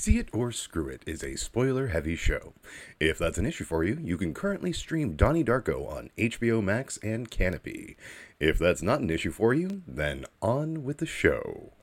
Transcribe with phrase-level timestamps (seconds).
[0.00, 2.54] See It or Screw It is a spoiler heavy show.
[2.98, 6.98] If that's an issue for you, you can currently stream Donnie Darko on HBO Max
[7.02, 7.98] and Canopy.
[8.38, 11.74] If that's not an issue for you, then on with the show.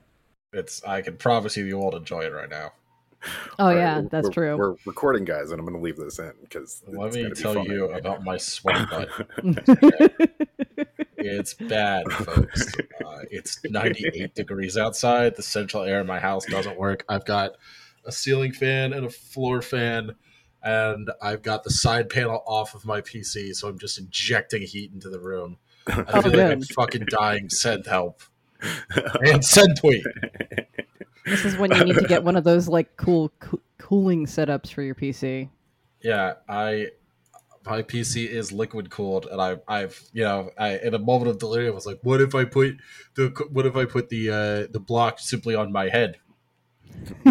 [0.52, 2.72] It's I can promise you you won't enjoy it right now.
[3.56, 4.56] Oh All right, yeah, that's we're- true.
[4.56, 7.84] We're recording, guys, and I'm going to leave this in because Let me tell you
[7.92, 9.10] about my sweat butt.
[11.20, 12.72] It's bad, folks.
[13.04, 15.34] Uh, it's 98 degrees outside.
[15.34, 17.04] The central air in my house doesn't work.
[17.08, 17.56] I've got
[18.08, 20.16] a ceiling fan and a floor fan,
[20.64, 24.90] and I've got the side panel off of my PC, so I'm just injecting heat
[24.92, 25.58] into the room.
[25.86, 27.48] I Oh, like I'm fucking dying.
[27.50, 28.22] Send help.
[29.22, 30.02] And send tweet.
[31.24, 34.72] this is when you need to get one of those like cool coo- cooling setups
[34.72, 35.48] for your PC.
[36.02, 36.88] Yeah, I
[37.64, 41.38] my PC is liquid cooled, and I I've you know I in a moment of
[41.38, 42.76] delirium I was like, what if I put
[43.14, 46.16] the what if I put the uh, the block simply on my head,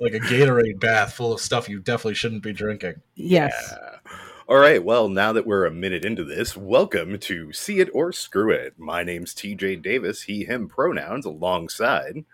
[0.00, 2.94] like a Gatorade bath full of stuff you definitely shouldn't be drinking.
[3.14, 3.52] Yes.
[3.72, 4.12] Yeah.
[4.48, 4.82] All right.
[4.82, 8.74] Well, now that we're a minute into this, welcome to See It or Screw It.
[8.78, 12.24] My name's TJ Davis, he, him pronouns alongside.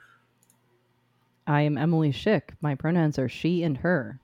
[1.47, 2.51] I am Emily Schick.
[2.61, 4.21] My pronouns are she and her.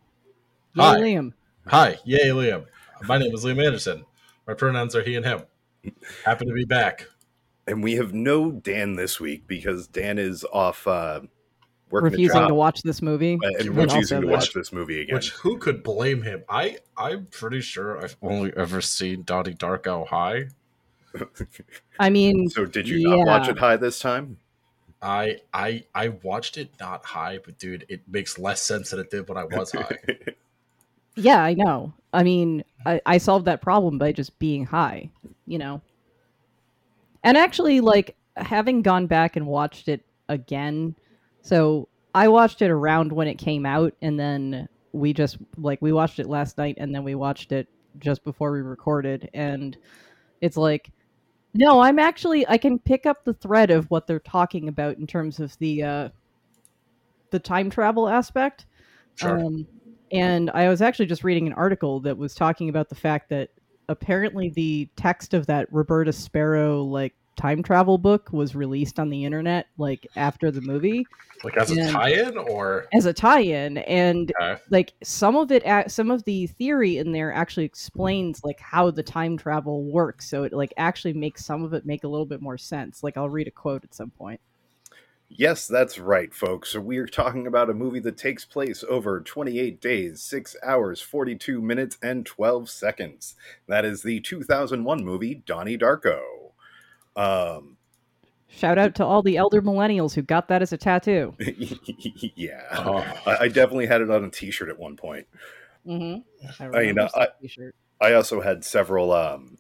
[0.74, 1.00] Yay, Hi.
[1.00, 1.32] Liam.
[1.66, 2.66] Hi, yay Liam.
[3.06, 4.04] My name is Liam Anderson.
[4.46, 5.42] My pronouns are he and him.
[6.24, 7.06] Happy to be back.
[7.66, 11.20] And we have no Dan this week because Dan is off uh,
[11.90, 13.34] working Refusing a job to watch this movie.
[13.34, 15.14] and and refusing to the- watch this movie again.
[15.14, 16.42] Which who could blame him?
[16.48, 20.46] I I'm pretty sure I've only ever seen Donnie Darko high.
[22.00, 24.38] I mean, so, did you not watch it high this time?
[25.00, 29.10] I I I watched it not high, but dude, it makes less sense than it
[29.10, 29.98] did when I was high.
[31.16, 31.92] yeah, I know.
[32.12, 35.10] I mean, I, I solved that problem by just being high,
[35.46, 35.80] you know.
[37.24, 40.96] And actually, like having gone back and watched it again,
[41.42, 45.92] so I watched it around when it came out, and then we just like we
[45.92, 49.76] watched it last night, and then we watched it just before we recorded, and
[50.40, 50.90] it's like,
[51.54, 55.06] no, I'm actually I can pick up the thread of what they're talking about in
[55.06, 56.08] terms of the uh,
[57.30, 58.66] the time travel aspect.
[59.14, 59.38] Sure.
[59.38, 59.66] Um,
[60.10, 63.50] and I was actually just reading an article that was talking about the fact that
[63.88, 69.24] apparently the text of that Roberta Sparrow like time travel book was released on the
[69.24, 71.06] internet like after the movie
[71.44, 74.60] like as a tie-in or as a tie-in and okay.
[74.70, 78.90] like some of it ac- some of the theory in there actually explains like how
[78.90, 82.26] the time travel works so it like actually makes some of it make a little
[82.26, 84.40] bit more sense like i'll read a quote at some point
[85.34, 86.72] Yes, that's right, folks.
[86.72, 91.62] So we're talking about a movie that takes place over 28 days, 6 hours, 42
[91.62, 93.34] minutes, and 12 seconds.
[93.66, 96.41] That is the 2001 movie Donnie Darko.
[97.16, 97.76] Um,
[98.48, 101.34] shout out to all the elder millennials who got that as a tattoo
[102.36, 102.98] yeah, Oh.
[103.26, 105.26] I, I definitely had it on a T-shirt at one point.
[105.86, 106.20] mm-hmm.
[106.62, 107.74] I, I mean, remember seeing I- the t-shirt.
[108.00, 109.58] I also had several um,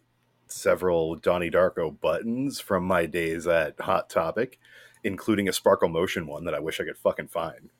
[0.48, 4.58] several Donnie Darko buttons from my days at Hot Topic,
[5.04, 7.70] including a Sparkle Motion one that I wish I could fucking find.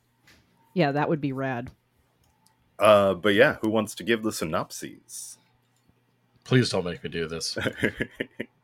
[0.74, 1.70] yeah that would be rad
[2.78, 5.36] Uh, but yeah, who wants to give the synopses?
[6.44, 7.56] Please don't make me do this.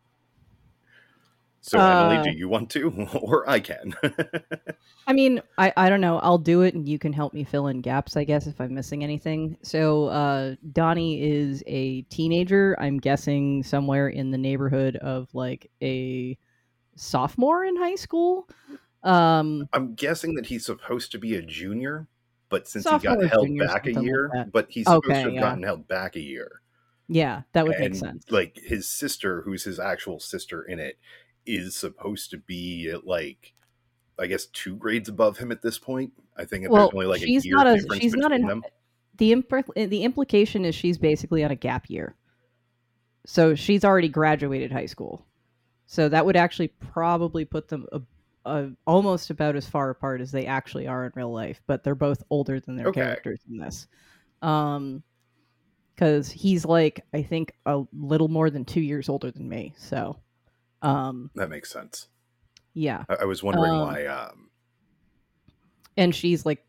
[1.61, 2.91] so Uh, Emily, do you want to,
[3.23, 3.95] or I can?
[5.07, 6.19] I mean, I, I don't know.
[6.21, 8.75] I'll do it and you can help me fill in gaps, I guess, if I'm
[8.75, 9.57] missing anything.
[9.63, 12.77] So, uh, Donnie is a teenager.
[12.79, 16.37] I'm guessing somewhere in the neighborhood of like a
[16.97, 18.49] sophomore in high school.
[19.03, 22.09] Um, I'm guessing that he's supposed to be a junior,
[22.49, 25.21] but since he got held back a something like year, but he's supposed Okay, to
[25.21, 25.41] have yeah.
[25.41, 26.61] gotten held back a year.
[27.09, 28.25] yeah, that would and make sense.
[28.31, 30.99] like his sister, who's his actual sister in it,
[31.49, 33.55] is supposed to be at like
[34.19, 36.13] I guess two grades above him at this point.
[36.37, 38.63] I think Well, there's only like a she's year not a- she's not in- them.
[39.17, 42.15] the impl- the implication is she's basically on a gap year.
[43.27, 45.25] So she's already graduated high school.
[45.87, 48.01] So that would actually probably put them a,
[48.45, 51.95] a, almost about as far apart as they actually are in real life, but they're
[51.95, 53.01] both older than their Okay.
[53.03, 53.87] characters in this.
[54.43, 55.03] Um
[55.97, 59.75] cuz he's like I think a little more than 2 years older than me.
[59.77, 60.17] So
[60.83, 62.09] um That makes sense.
[62.75, 64.07] yeah, I, I was wondering Um, why.
[64.07, 64.51] Um,
[65.97, 66.65] and she's like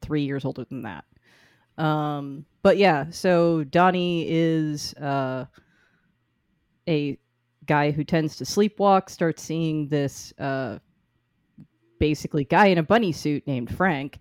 [0.00, 1.04] three years older than that.
[1.78, 5.46] Um, but yeah, so Donnie is uh,
[6.88, 7.18] a
[7.66, 9.08] guy who tends to sleepwalk.
[9.08, 10.78] Starts seeing this uh,
[11.98, 14.18] basically guy in a bunny suit named Frank,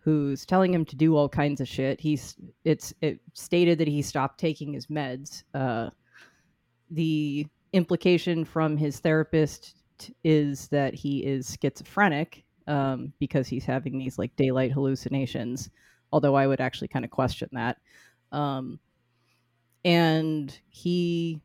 [0.00, 2.00] who's telling him to do all kinds of shit.
[2.00, 5.44] He's it's it stated that he stopped taking his meds.
[5.54, 5.90] Uh,
[6.90, 9.76] the implication from his therapist
[10.24, 15.70] is that he is schizophrenic um, because he's having these like daylight hallucinations.
[16.12, 17.78] Although I would actually kind of question that.
[18.32, 18.78] Um,
[19.84, 21.40] and he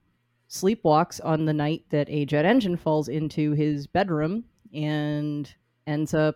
[0.49, 4.43] sleepwalks on the night that a jet engine falls into his bedroom
[4.73, 5.53] and
[5.87, 6.35] ends up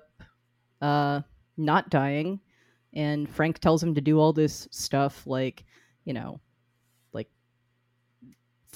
[0.81, 1.21] uh,
[1.57, 2.39] not dying.
[2.93, 5.65] And Frank tells him to do all this stuff like,
[6.05, 6.39] you know,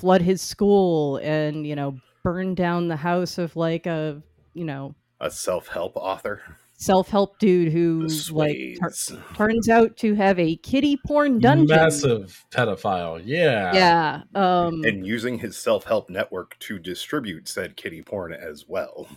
[0.02, 4.22] flood his school and, you know, burn down the house of like a,
[4.56, 6.42] you know, A self help author.
[6.78, 11.68] self-help dude who like tur- turns out to have a kitty porn dungeon.
[11.78, 13.22] Massive pedophile.
[13.24, 13.72] Yeah.
[13.76, 14.22] Yeah.
[14.34, 19.08] Um and using his self help network to distribute said kitty porn as well.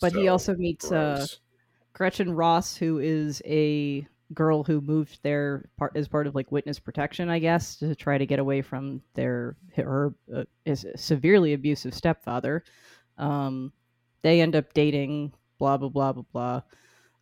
[0.00, 1.26] but he also meets uh.
[1.92, 6.78] Gretchen Ross, who is a girl who moved there part as part of like witness
[6.78, 11.94] protection, I guess, to try to get away from their her uh, is severely abusive
[11.94, 12.64] stepfather.
[13.18, 13.72] Um,
[14.22, 15.32] they end up dating.
[15.58, 16.62] Blah blah blah blah blah.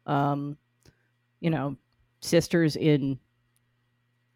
[0.06, 0.56] Um,
[1.40, 1.76] you know,
[2.20, 3.18] sisters in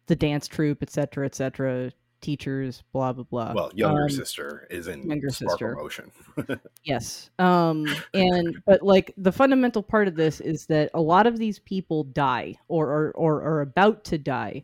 [0.05, 1.91] the dance troupe, etc., etc.
[2.21, 3.53] Teachers, blah blah blah.
[3.53, 5.75] well, younger Um, sister is in younger sister.
[5.75, 6.11] Motion.
[6.83, 7.29] Yes.
[7.39, 11.59] Um and but like the fundamental part of this is that a lot of these
[11.59, 14.63] people die or or or are about to die.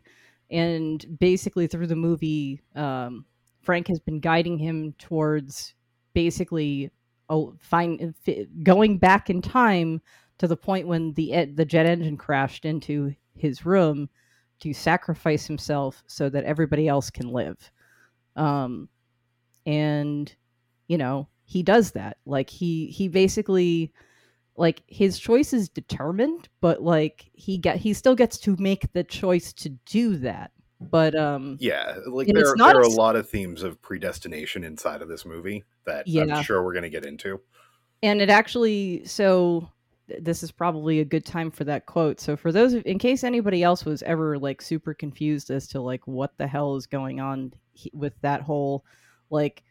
[0.50, 3.24] And basically through the movie um
[3.62, 5.74] Frank has been guiding him towards
[6.14, 6.90] basically
[7.28, 8.14] oh, find
[8.62, 10.00] going back in time
[10.38, 14.08] to the point when the the jet engine crashed into his room
[14.60, 17.70] to sacrifice himself so that everybody else can live.
[18.36, 18.88] Um
[19.66, 20.34] and
[20.88, 23.92] you know he does that like he he basically
[24.56, 29.02] like his choice is determined but like he get he still gets to make the
[29.04, 30.50] choice to do that
[30.80, 35.02] but um Yeah, like there, it's there are a lot of themes of predestination inside
[35.02, 36.36] of this movie that Yeah.
[36.36, 37.40] I'm sure we're going to get into.
[38.02, 39.68] and it actually so
[40.20, 42.20] this is probably a good time for that quote.
[42.20, 46.06] So for those in case anybody else was ever like super confused as to like
[46.06, 47.52] what the hell is going on
[47.92, 48.84] with that whole
[49.30, 49.62] like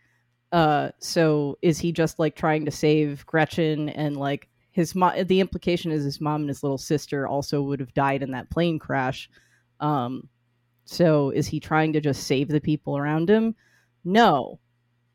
[0.52, 5.40] uh so is he just like trying to save gretchen and like his mom the
[5.40, 8.78] implication is his mom and his little sister also would have died in that plane
[8.78, 9.30] crash.
[9.80, 10.30] Um
[10.86, 13.56] so is he trying to just save the people around him?
[14.04, 14.60] No.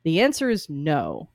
[0.02, 1.30] The answer is no.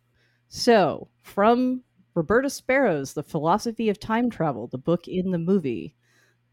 [0.48, 1.84] So, from
[2.16, 5.96] Roberta Sparrow's The Philosophy of Time Travel, the book in the movie,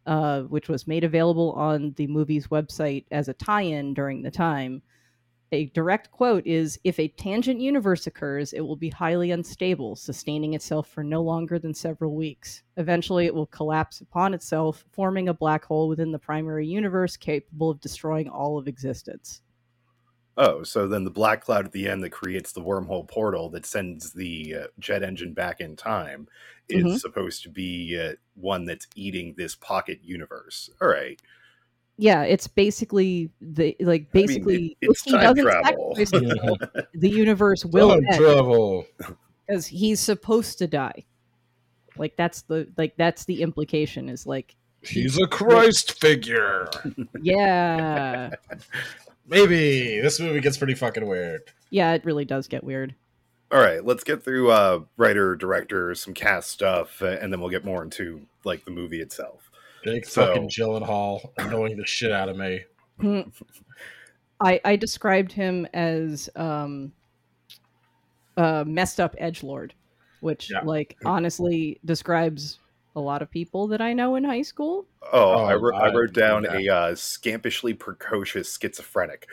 [0.06, 4.30] uh, which was made available on the movie's website as a tie in during the
[4.30, 4.82] time,
[5.52, 10.54] a direct quote is If a tangent universe occurs, it will be highly unstable, sustaining
[10.54, 12.64] itself for no longer than several weeks.
[12.76, 17.70] Eventually, it will collapse upon itself, forming a black hole within the primary universe capable
[17.70, 19.42] of destroying all of existence.
[20.36, 23.66] Oh, so then the black cloud at the end that creates the wormhole portal that
[23.66, 26.26] sends the uh, jet engine back in time
[26.68, 26.98] is Mhm.
[27.00, 30.70] supposed to be uh, one that's eating this pocket universe.
[30.80, 31.20] All right.
[31.98, 35.94] yeah, it's basically the like I mean, basically it- it's time travel.
[36.94, 38.86] the universe will Time end travel.
[39.46, 41.04] because he's supposed to die.
[41.98, 46.68] Like that's the like that's the implication is like He's a Christ figure.
[47.20, 48.30] yeah
[49.26, 51.42] Maybe this movie gets pretty fucking weird.
[51.70, 52.94] yeah it really does get weird.
[53.50, 57.50] All right, let's get through uh, writer, director, some cast stuff, uh, and then we'll
[57.50, 59.50] get more into like the movie itself.
[59.84, 62.60] Jake So- fucking Gyllenhaal annoying the shit out of me.
[64.40, 66.92] I I described him as um
[68.36, 69.74] a messed up edge lord,
[70.20, 70.60] which Yeah.
[70.64, 72.58] like honestly describes
[72.94, 74.86] a lot of people that I know in high school.
[75.12, 79.26] Oh, Oh, I, wrote, I I wrote down believe a uh, scampishly precocious schizophrenic.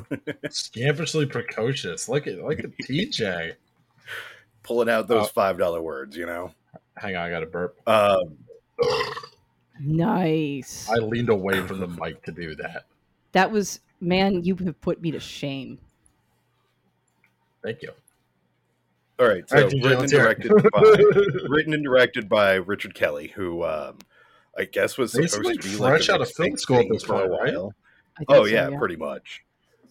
[0.50, 2.08] Scampishly precocious.
[2.08, 3.54] Look at look at TJ.
[4.62, 5.30] Pulling out those Oh.
[5.32, 6.52] five dollar words, you know.
[6.96, 7.76] Hang on, I got a burp.
[7.88, 8.36] Um,
[9.82, 10.88] Nice.
[10.90, 12.84] I leaned away from the mic to do that.
[13.32, 15.78] That was man, you have put me to shame.
[17.62, 17.92] Thank you.
[19.20, 20.40] All right, so All right, written and let's hear it.
[20.40, 20.80] directed by
[21.48, 23.98] written and directed by Richard Kelly, who um,
[24.56, 26.86] I guess was supposed Basically to be fresh like out a of film school at
[26.90, 27.54] this for a point, right?
[27.54, 27.74] while.
[28.16, 29.42] I think Oh so, yeah, pretty much.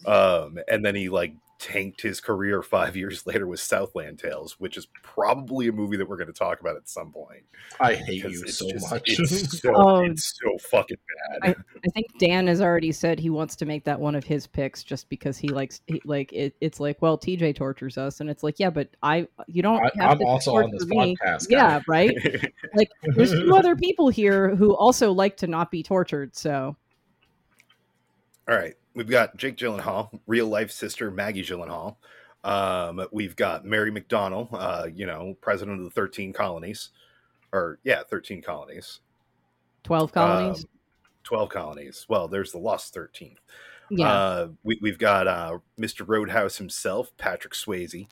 [0.05, 4.77] Um, and then he like tanked his career five years later with Southland Tales, which
[4.77, 7.43] is probably a movie that we're going to talk about at some point.
[7.81, 9.03] I hate you so just- much.
[9.19, 9.99] It's so, Oh.
[10.05, 10.97] it's so fucking
[11.41, 11.55] bad.
[11.85, 14.83] I think Dan has already said he wants to make that one of his picks
[14.83, 18.41] just because he likes he, like it, it's like well TJ tortures us and it's
[18.43, 21.15] like yeah but I you don't I, have I'm to also on torture this me.
[21.23, 21.47] podcast.
[21.49, 22.15] Yeah, right.
[22.75, 26.35] Like there's two other people here who also like to not be tortured.
[26.35, 26.75] So
[28.47, 31.97] All right, we've got Jake Gyllenhaal, real life sister Maggie Gyllenhaal.
[32.43, 36.89] Um, we've got Mary McDonnell, uh, you know, president of the Thirteen Colonies.
[37.51, 38.99] or yeah, thirteen colonies.
[39.83, 40.63] Twelve colonies.
[40.63, 40.69] Um,
[41.23, 42.05] Twelve colonies.
[42.09, 43.39] Well, there's the lost thirteenth.
[43.89, 44.11] yeah.
[44.11, 46.07] Uh, we, we've got uh, Mr.
[46.07, 48.07] Roadhouse himself, Patrick Swayze.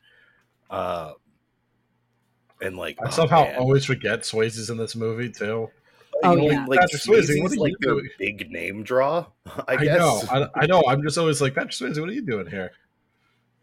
[0.69, 1.13] Uh,
[2.61, 3.57] and like I oh, somehow man.
[3.57, 5.69] always forget Swayze's in this movie too.
[6.23, 6.65] Oh, You know, yeah.
[6.67, 8.09] like Patrick Swayze, Swayze's what are like you their doing?
[8.17, 9.27] big name draw.
[9.45, 9.97] I, I, guess.
[9.99, 10.83] know, I, I know.
[10.87, 11.99] I'm just always like Patrick Swayze.
[11.99, 12.71] What are you doing here?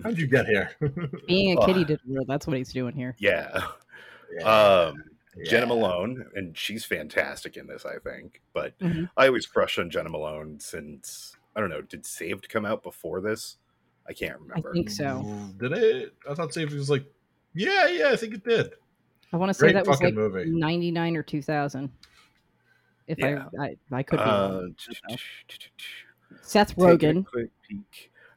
[0.02, 0.70] How'd you get here?
[1.28, 3.14] Being a kitty diddler, that's what he's doing here.
[3.18, 3.66] Yeah.
[4.38, 4.44] Yeah.
[4.90, 5.04] Um,
[5.44, 8.40] Jena Malone, and she's fantastic in this, I think.
[8.52, 9.08] But Mhm.
[9.16, 11.82] I always crush on Jena Malone since I don't know.
[11.82, 13.56] Did Saved come out before this?
[14.08, 14.72] I can't remember.
[14.72, 15.22] think so.
[15.58, 16.14] Did it?
[16.28, 17.04] I thought Saved was like,
[17.54, 18.08] yeah, yeah.
[18.10, 18.72] I think it did.
[19.32, 20.50] I want to say Great that was fucking like movie.
[20.50, 21.90] ninety nine or two thousand.
[23.06, 23.46] If Yeah.
[23.60, 24.74] I, I I could be Uh, wrong.
[26.40, 27.84] Seth Taking Rogen.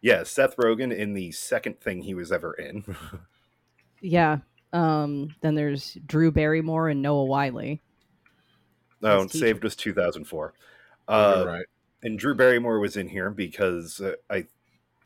[0.01, 2.83] Yeah, Seth Rogen in the second thing he was ever in.
[4.00, 4.38] Yeah.
[4.74, 5.33] Um.
[5.41, 7.77] Then there's Drew Barrymore and Noah Wyle.
[9.01, 9.45] no, His teacher.
[9.45, 10.53] Saved was 2004.
[11.09, 11.65] You're Uh, right.
[12.03, 14.45] and Drew Barrymore was in here because uh, I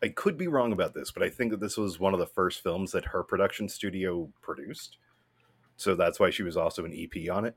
[0.03, 2.27] I could be wrong about this, but I think that this was one of the
[2.27, 4.97] first films that her production studio produced.
[5.77, 7.55] So that's why she was also an EP on it.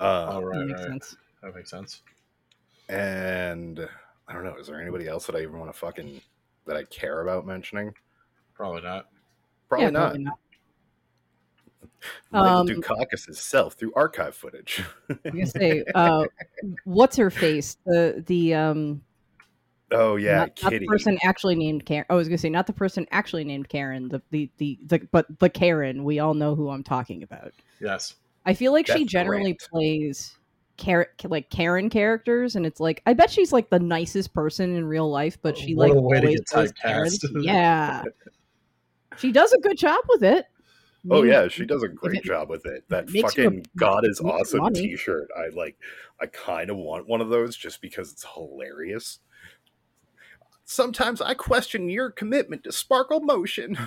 [0.00, 0.88] Uh, All That right, makes right.
[0.88, 1.16] sense.
[1.42, 2.02] That makes sense.
[2.88, 3.86] and
[4.26, 6.20] I don't know, is there anybody else that I even want to fucking
[6.66, 7.92] that I care about mentioning?
[8.54, 9.06] Probably not.
[9.68, 10.00] Probably yeah, not.
[10.10, 10.38] Probably not.
[12.32, 14.82] Michael Um, Dukakis himself through archive footage.
[15.10, 16.24] I was gonna say, uh,
[16.84, 17.76] what's her face?
[17.84, 19.02] The the um.
[19.90, 22.06] oh yeah, not, not the person actually named Karen.
[22.08, 24.08] Oh, I was gonna say not the person actually named Karen.
[24.08, 26.04] The the the, the but the Karen.
[26.04, 27.52] We all know who I'm talking about.
[27.80, 28.14] Yes.
[28.50, 29.70] I feel like she generally Grant.
[29.70, 30.36] plays
[30.76, 34.86] Karen, like Karen characters, and it's like I bet she's like the nicest person in
[34.86, 37.12] real life, but she What like a way to always get plays Karen.
[37.44, 38.02] Yeah,
[39.18, 40.46] she does a good job with it.
[40.46, 42.82] I Oh yeah, she does a great it job with it.
[42.88, 44.80] That you fucking God is awesome money.
[44.80, 45.28] T-shirt.
[45.36, 45.76] I like.
[46.20, 49.20] I kind of want one of those just because it's hilarious.
[50.64, 53.78] Sometimes I question your commitment to sparkle motion.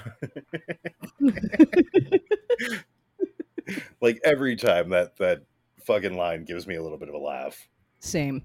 [4.01, 5.43] like every time that that
[5.83, 7.67] fucking line gives me a little bit of a laugh.
[7.99, 8.43] Same.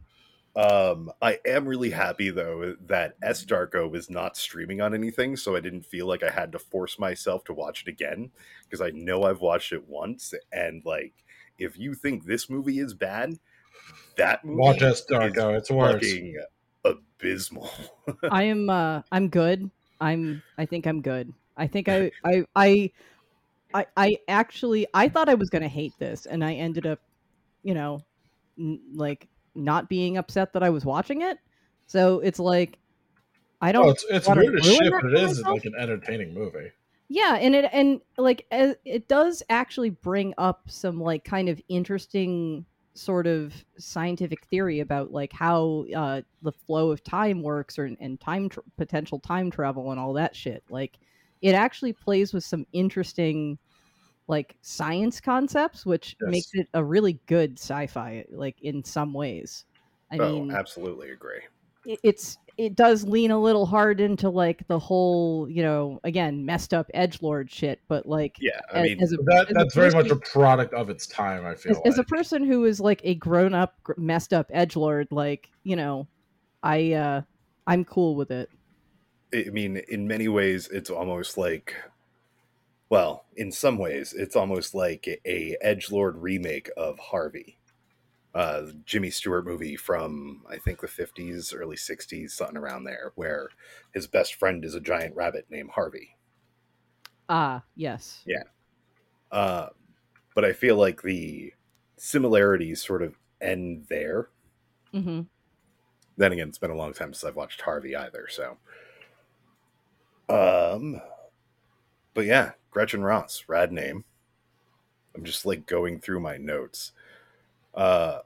[0.57, 5.55] Um, I am really happy though that S Darko is not streaming on anything, so
[5.55, 8.31] I didn't feel like I had to force myself to watch it again
[8.65, 11.13] because I know I've watched it once, and like
[11.59, 13.39] if you think this movie is bad,
[14.17, 15.05] that movie Watch S.
[15.09, 15.57] Darko.
[15.57, 15.95] It's worse.
[15.95, 16.37] fucking
[16.85, 17.71] abysmal.
[18.31, 18.71] I am.
[18.71, 19.71] uh I'm good.
[20.01, 20.43] I'm.
[20.57, 21.33] I think I'm good.
[21.57, 22.11] I think I.
[22.25, 22.45] I.
[22.55, 22.91] I.
[23.75, 27.01] I, I actually I thought I was gonna hate this, and I ended up,
[27.63, 28.01] you know,
[28.59, 31.39] n- like not being upset that I was watching it.
[31.87, 32.79] So it's like
[33.61, 35.55] I don't Oh, it's it's weird as shit, but it is myself?
[35.55, 36.71] like an entertaining movie.
[37.09, 42.67] Yeah, and it and like it does actually bring up some like kind of interesting
[42.95, 48.21] sort of scientific theory about like how uh, the flow of time works or and
[48.21, 50.63] time tr- potential time travel and all that shit.
[50.69, 50.99] Like
[51.43, 53.59] it actually plays with some interesting
[54.27, 56.31] like science concepts, which Yes.
[56.31, 58.25] makes it a really good sci-fi.
[58.31, 59.65] Like in some ways,
[60.13, 61.41] I oh, mean, absolutely agree.
[61.87, 66.45] it- it's it does lean a little hard into like the whole you know again
[66.45, 69.75] messed up edge lord shit but like Yeah, I a- mean, as, a, That that's
[69.77, 71.47] very much a product of its time.
[71.47, 74.75] I feel as, as a person who is like a grown up messed up edge
[74.75, 76.09] lord like you know
[76.65, 77.23] i uh
[77.69, 78.51] i'm cool with it
[79.35, 81.75] I mean, in many ways, it's almost like,
[82.89, 87.59] well, in some ways, it's almost like a edge lord remake of Harvey,
[88.35, 93.49] uh, Jimmy Stewart movie from I think the fifties, early sixties, something around there, where
[93.93, 96.17] his best friend is a giant rabbit named Harvey.
[97.29, 98.45] ah yes yeah.
[99.31, 99.69] Uh,
[100.35, 101.53] but I feel like the
[101.97, 104.31] similarities sort of end there.
[104.95, 105.23] Mm-hmm.
[106.17, 108.27] then again, it's been a long time since I've watched Harvey either.
[108.31, 108.57] So,
[110.29, 111.01] um,
[112.15, 114.05] but yeah, Gretchen Ross, rad name.
[115.15, 116.93] I'm just like going through my notes.
[117.75, 118.21] Um,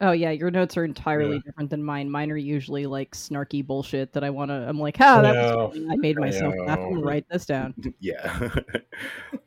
[0.00, 1.42] oh yeah your notes are entirely Yeah.
[1.44, 4.96] different than mine mine are usually like snarky bullshit that i want to i'm like
[5.00, 5.42] ah that Yeah.
[5.42, 5.86] was funny.
[5.90, 8.50] i made myself laugh i'm gonna write this down yeah,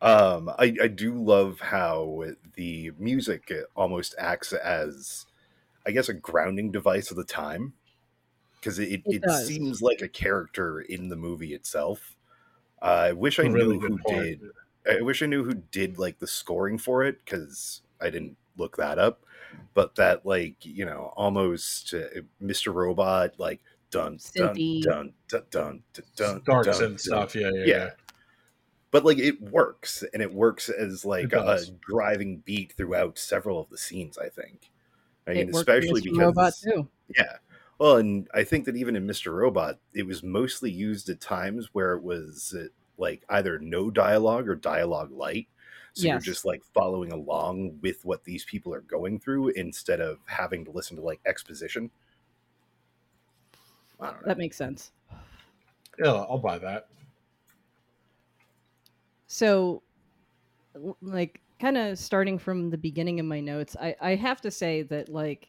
[0.02, 2.24] um, I, I do love how
[2.56, 5.26] the music almost acts as,
[5.86, 7.74] I guess, a grounding device of the time,
[8.64, 12.16] because it, it, It seems like a character in the movie itself.
[12.82, 14.24] Uh, I wish I really knew who point.
[14.24, 14.42] did
[15.00, 18.78] I wish I knew who did like the scoring for it because I didn't look
[18.78, 19.26] that up.
[19.74, 22.74] But that like you know almost uh, Mr.
[22.74, 27.36] Robot like dun dun dun dun dun dun dun Dark dun, stuff.
[27.36, 27.66] Yeah, yeah, Yeah.
[27.66, 27.90] yeah.
[28.92, 33.70] but like it works and it works as like a driving beat throughout several of
[33.70, 34.72] the scenes i think
[35.28, 36.66] i mean especially because
[37.18, 37.38] yeah
[37.80, 41.70] well and i think that even in mr robot it was mostly used at times
[41.74, 42.66] where it was uh,
[42.98, 45.48] like either no dialogue or dialogue light
[45.96, 50.18] so you're just like following along with what these people are going through instead of
[50.26, 51.92] having to listen to like exposition
[54.04, 54.28] I don't know.
[54.28, 54.92] That makes sense.
[55.98, 56.88] Yeah, I'll buy that.
[59.28, 59.82] So,
[61.02, 64.82] like, kind of starting from the beginning of my notes, I, I have to say
[64.84, 65.48] that, like,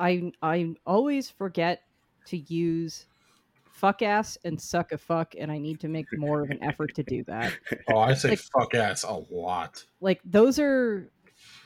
[0.00, 1.82] I I always forget
[2.26, 3.06] to use
[3.64, 6.94] fuck ass and suck a fuck, and I need to make more of an effort
[6.96, 7.52] to do that.
[7.88, 9.84] Oh, I say Like- fuck ass a lot.
[10.00, 11.08] Like, those are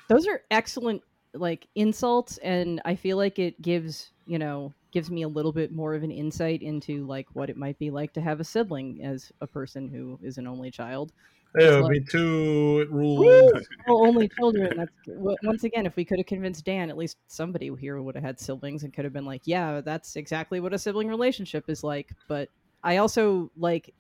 [0.09, 5.23] those are excellent like insults, and I feel like it gives you know gives me
[5.23, 8.21] a little bit more of an insight into like what it might be like to
[8.21, 11.13] have a sibling as a person who is an only child.
[11.57, 12.81] Yeah, like- me too.
[12.83, 13.53] It rules.
[13.89, 14.77] oh, only children.
[14.77, 14.93] That's
[15.43, 15.87] once again.
[15.87, 18.93] If we could have convinced Dan, at least somebody here would have had siblings and
[18.93, 22.49] could have been like, "Yeah, that's exactly what a sibling relationship is like." But
[22.83, 23.95] I also like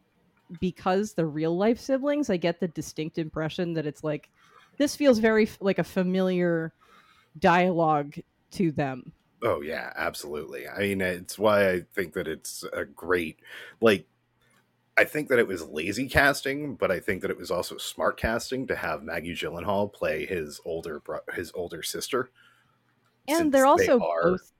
[0.60, 4.28] because the real life siblings, I get the distinct impression that it's like
[4.76, 6.72] this feels very like a familiar
[7.38, 8.14] dialogue
[8.52, 9.12] to them.
[9.42, 10.68] Oh yeah, absolutely.
[10.68, 13.38] I mean, it's why I think that it's a great
[13.80, 14.06] like
[14.96, 18.16] I think that it was lazy casting, but I think that it was also smart
[18.16, 22.30] casting to have Maggie Gyllenhaal play his older bro- his older sister.
[23.28, 24.52] and they're they also are- both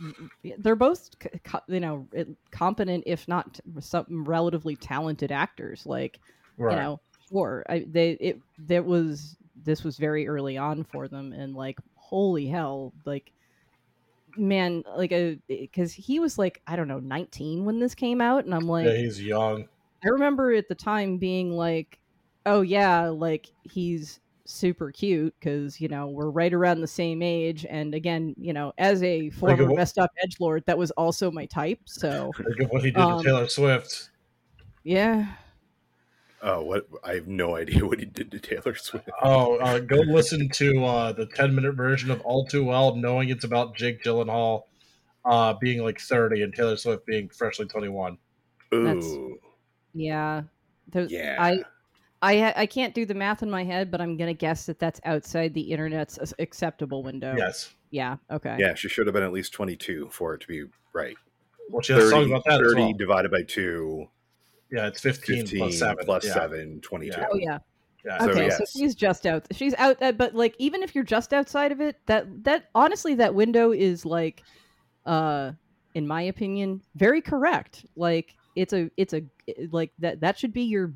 [0.58, 1.10] they're both
[1.44, 2.06] co- you know
[2.50, 6.18] competent if not some relatively talented actors like
[6.56, 6.72] Right.
[6.74, 11.32] you know sure I, they it that was this was very early on for them
[11.32, 13.32] and like holy hell like
[14.36, 18.44] man like a because he was like i don't know 19 when this came out
[18.44, 19.66] and i'm like yeah, he's young.
[20.04, 21.98] I remember at the time being like,
[22.46, 27.66] "Oh yeah, like he's super cute because you know we're right around the same age."
[27.68, 31.32] And again, you know, as a former what- messed up edge lord, that was also
[31.32, 31.80] my type.
[31.86, 32.30] So
[32.70, 34.10] what he did Um, to Taylor Swift.
[34.84, 35.32] yeah,
[36.42, 39.08] Oh, what I have no idea what he did to Taylor Swift.
[39.22, 43.28] Oh, uh, go listen to uh, the 10 minute version of All Too Well, knowing
[43.30, 44.62] it's about Jake Gyllenhaal
[45.24, 48.18] uh, being like 30 and Taylor Swift being freshly 21.
[48.70, 49.38] That's- Ooh,
[49.94, 50.42] yeah.
[50.90, 51.36] There's, yeah.
[51.38, 51.62] I
[52.22, 55.00] I I can't do the math in my head, but I'm gonna guess that that's
[55.04, 57.34] outside the internet's acceptable window.
[57.36, 57.74] Yes.
[57.90, 58.16] Yeah.
[58.30, 58.56] Okay.
[58.58, 61.16] yeah, she should have been at least 22 for it to be right.
[61.70, 62.92] Well, she has a 30, song about that as 30 well.
[62.94, 64.06] divided by 2,
[64.70, 66.04] Yeah, it's 15, 15 plus 7.
[66.04, 66.34] plus yeah.
[66.34, 67.18] 7, 22.
[67.18, 67.26] Yeah.
[67.30, 67.58] Oh yeah.
[68.04, 68.24] Yeah.
[68.24, 68.72] Okay, so yes.
[68.72, 69.46] she's just out.
[69.52, 73.14] She's out, uh, but like even if you're just outside of it, that that honestly
[73.16, 74.42] that window is like,
[75.04, 75.52] uh,
[75.94, 77.84] in my opinion, very correct.
[77.96, 79.22] Like it's a it's a
[79.70, 80.94] like that that should be your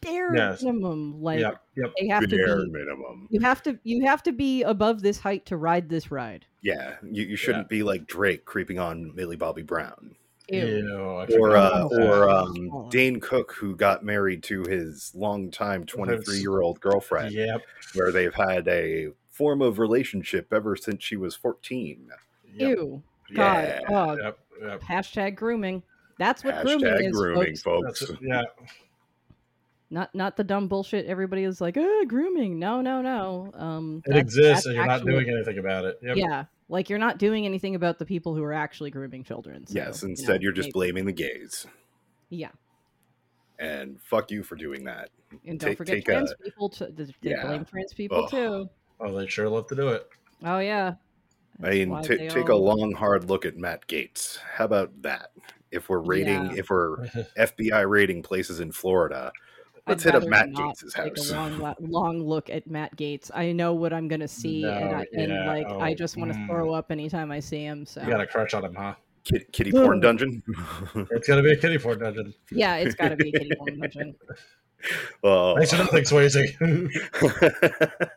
[0.00, 0.62] bare Yes.
[0.62, 1.20] minimum.
[1.20, 1.62] Like yep.
[1.76, 1.92] Yep.
[1.98, 2.36] they have to be.
[2.36, 3.26] minimum.
[3.30, 6.46] You have to you have to be above this height to ride this ride.
[6.62, 10.14] Yeah, you, you shouldn't be like Drake creeping on Millie Bobby Brown.
[10.48, 10.64] Ew.
[10.64, 12.88] Ew, or forgot uh, or um.
[12.90, 17.62] Dane Cook, who got married to his longtime 23 year old girlfriend, Yep.
[17.94, 22.08] where they've had a form of relationship ever since she was 14.
[22.54, 22.78] Yep.
[22.78, 23.02] Ew.
[23.34, 23.64] God.
[23.64, 23.80] Yeah.
[23.88, 24.38] Oh, Yep.
[24.62, 24.80] Yep.
[24.82, 25.82] hashtag grooming.
[26.18, 28.00] That's what grooming Hashtag is, grooming, folks.
[28.00, 28.00] folks.
[28.08, 28.22] That's.
[28.22, 28.42] Yeah.
[29.90, 31.06] Not not the dumb bullshit.
[31.06, 32.58] Everybody is like, oh, grooming.
[32.58, 33.50] No, no, no.
[33.54, 35.98] Um, It exists and you're not doing anything about it.
[36.02, 36.16] Yep.
[36.16, 39.66] Yeah, like you're not doing anything about the people who are actually grooming children.
[39.66, 41.66] so, Yes, you instead know, you're just maybe- blaming the gays.
[42.28, 42.50] Yeah,
[43.58, 45.10] And fuck you for doing that.
[45.46, 46.68] and don't Take- forget take trans a- people.
[46.70, 47.46] To, they Yeah.
[47.46, 48.30] blame trans people Ugh.
[48.30, 48.70] too.
[49.00, 50.08] Oh, they sure love to do it.
[50.44, 50.94] Oh yeah.
[51.62, 54.38] I mean, why ta they take a long, hard look at Matt Gaetz.
[54.38, 55.30] How about that?
[55.70, 56.54] If we're rating, Yeah.
[56.56, 56.96] if we're
[57.38, 59.32] FBI rating places in Florida,
[59.86, 61.30] let's I'd hit up Matt not Gaetz' take house.
[61.30, 63.30] a long, long look at Matt Gaetz.
[63.34, 66.16] I know what I'm gonna see, and, No, I, and yeah, like I oh, just
[66.16, 66.46] want to mm.
[66.46, 67.86] throw up anytime I see him.
[67.86, 68.94] So You got a crush on him, huh?
[69.24, 70.02] Kid, kitty porn Ugh.
[70.02, 70.42] dungeon.
[71.10, 72.34] It's gonna be a kitty porn dungeon.
[72.50, 74.14] yeah, it's got to be a kitty porn dungeon.
[75.22, 78.10] well, Thanks for nothing, Swayze.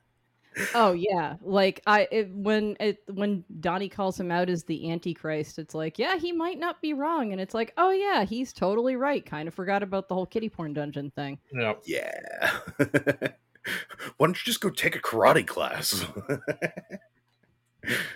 [0.76, 5.60] Oh yeah, like I it, when it when Donnie calls him out as the Antichrist,
[5.60, 8.96] it's like yeah he might not be wrong, and it's like oh yeah he's totally
[8.96, 9.26] right.
[9.26, 11.40] Kind of forgot about the whole kitty porn dungeon thing.
[11.54, 11.82] yep.
[11.86, 12.52] yeah.
[14.18, 16.06] Why don't you just go take a karate class?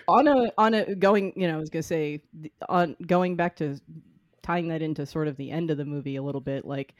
[0.08, 2.20] On a on a going you know I was gonna say
[2.68, 3.80] on going back to
[4.42, 6.94] tying that into sort of the end of the movie a little bit like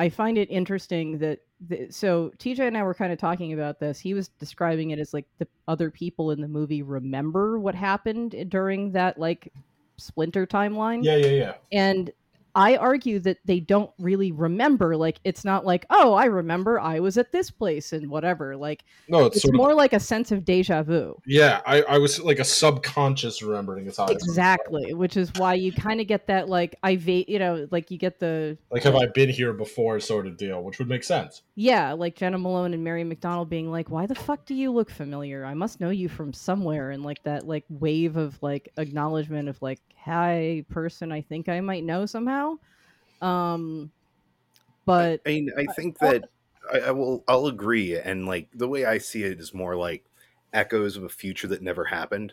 [0.00, 3.80] I find it interesting that the, so TJ and I were kind of talking about
[3.80, 4.00] this.
[4.00, 8.46] He was describing it as like the other people in the movie remember what happened
[8.48, 9.52] during that like
[9.98, 11.04] splinter timeline.
[11.04, 11.54] Yeah, yeah, yeah.
[11.70, 12.10] and
[12.54, 14.96] I argue that they don't really remember.
[14.96, 18.56] Like, it's not like, oh, I remember I was at this place and whatever.
[18.56, 21.16] Like, No, it's, it's more of like a sense of deja vu.
[21.26, 21.60] yeah.
[21.66, 23.86] I, I was like a subconscious remembering.
[23.86, 27.68] It's Exactly, which is why you kind of get that like I va- you know,
[27.70, 30.00] like you get the Like, have I been here before?
[30.00, 31.42] Sort of deal, which would make sense.
[31.54, 34.90] yeah, like Jena Malone and Mary McDonald being like, "Why the fuck do you look
[34.90, 35.44] familiar?
[35.44, 39.60] I must know you from somewhere." And like that like wave of like acknowledgement of
[39.62, 42.39] like, "Hi, person, I think I might know somehow."
[43.22, 43.90] Um,
[44.86, 46.24] but I mean, I think that
[46.72, 47.22] I, I will.
[47.28, 50.04] I'll agree, and like the way I see it is more like
[50.52, 52.32] echoes of a future that never happened.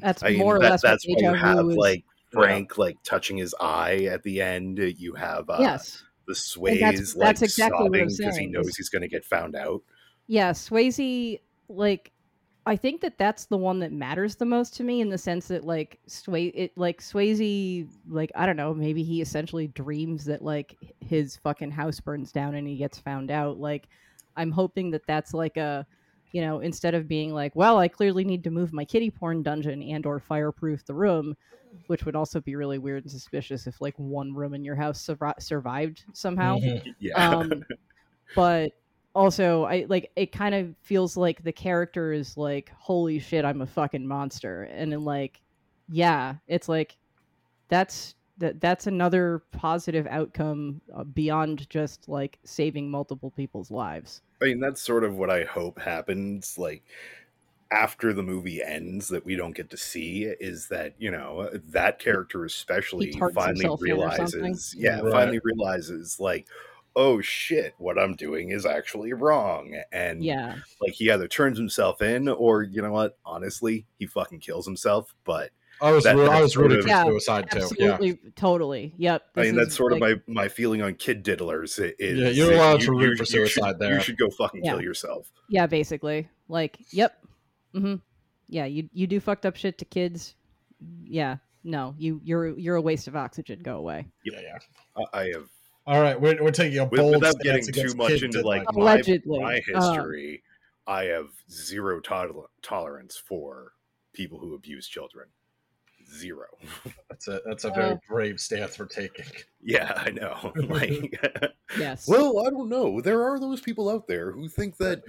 [0.00, 1.76] that's I mean, more or that- less that's why you have is.
[1.76, 4.78] like Frank like touching his eye at the end.
[4.78, 8.46] You have uh, yes, the sways that's- like that's exactly what I'm sobbing because he
[8.46, 9.82] knows he's going to get found out.
[10.26, 12.10] yeah, Swayze like
[12.66, 15.48] I think that that's the one that matters the most to me in the sense
[15.48, 20.42] that like Sway it like Swayze like I don't know maybe he essentially dreams that
[20.42, 23.58] like his fucking house burns down and he gets found out.
[23.58, 23.88] Like
[24.36, 25.86] I'm hoping that that's like a
[26.32, 29.42] you know instead of being like well I clearly need to move my kitty porn
[29.42, 31.36] dungeon and or fireproof the room
[31.86, 35.04] which would also be really weird and suspicious if like one room in your house
[35.04, 36.58] survi- survived somehow.
[36.58, 36.94] Mhm.
[36.98, 37.64] Yeah, um
[38.34, 38.72] but
[39.14, 43.60] also i like it kind of feels like the character is like holy shit i'm
[43.60, 45.40] a fucking monster and then like
[45.88, 46.96] yeah it's like
[47.68, 54.46] that's that that's another positive outcome uh, beyond just like saving multiple people's lives I
[54.46, 56.58] mean that's sort of what I hope happens.
[56.58, 56.82] Like
[57.70, 61.98] after the movie ends, that we don't get to see is that you know that
[61.98, 64.40] character especially finally himself in or something?
[64.40, 65.12] realizes, yeah, Right.
[65.12, 66.46] finally realizes like.
[66.96, 67.74] Oh shit!
[67.78, 72.62] What I'm doing is actually wrong, and yeah like he either turns himself in, or
[72.62, 73.18] you know what?
[73.24, 75.12] Honestly, he fucking kills himself.
[75.24, 77.68] But I was That- ro- I was sort rooting for Yeah, suicide too.
[77.78, 77.98] Yeah.
[78.36, 81.82] totally yep I mean, that's sort like- of my my feeling on kid diddlers.
[81.82, 83.94] i- Is Yeah, you're that allowed to you- root you- for you should- suicide there.
[83.94, 84.70] You should go fucking Yeah.
[84.72, 85.32] kill yourself.
[85.48, 87.18] yeah basically like yep
[87.74, 87.96] Mm-hmm.
[88.48, 90.36] yeah you you do fucked up shit to kids
[91.02, 94.58] yeah no you you're you're a waste of oxygen go away yeah, yeah.
[95.12, 95.48] I, I have
[95.86, 98.80] All right, we're, we're taking a bold without stance getting too much into like my,
[98.80, 99.38] Allegedly.
[99.40, 99.80] my Uh.
[99.94, 100.42] history,
[100.86, 103.72] I have zero tol- tolerance for
[104.14, 105.28] people who abuse children.
[106.16, 106.46] Zero.
[107.10, 109.24] That's a that's a Uh, very brave stance we're taking.
[109.62, 110.52] yeah, I know.
[110.68, 111.18] like,
[111.78, 113.00] yes well, I don't know.
[113.00, 115.02] There are those people out there who think that.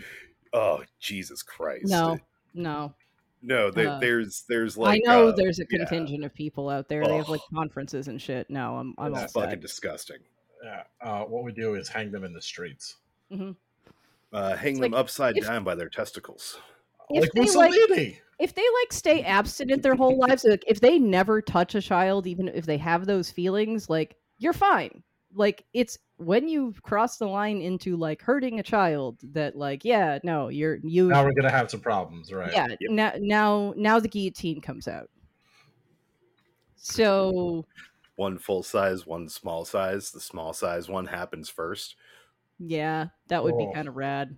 [0.53, 1.87] Oh Jesus Christ!
[1.87, 2.17] no
[2.53, 2.93] no
[3.41, 3.71] no.
[3.71, 5.79] There, Uh, there's there's like I know uh, there's a yeah.
[5.79, 7.03] contingent of people out there.
[7.05, 8.49] They have like conferences and shit.
[8.49, 9.59] No, I'm I'm all fucking set.
[9.59, 10.19] disgusting.
[10.63, 10.83] Yeah.
[11.01, 12.95] Uh, what we do is hang them in the streets.
[13.31, 13.53] Uh,
[14.55, 16.57] hang It's them like, upside if- down by their testicles.
[17.09, 18.19] If like they, like- Mussolini.
[18.37, 22.27] If they like stay abstinent their whole lives, like if they never touch a child,
[22.27, 25.03] even if they have those feelings, like you're fine.
[25.33, 30.17] Like it's when you cross the line into like hurting a child that like yeah
[30.23, 32.51] no you're you now we're gonna have some problems, right?
[32.51, 32.91] yeah Yep.
[32.91, 35.09] now now now the guillotine comes out.
[36.75, 37.65] So
[38.15, 40.11] One full size, one small size.
[40.11, 41.95] The small size one happens first.
[42.59, 43.73] yeah, that would be Oh.
[43.73, 44.37] kind of rad.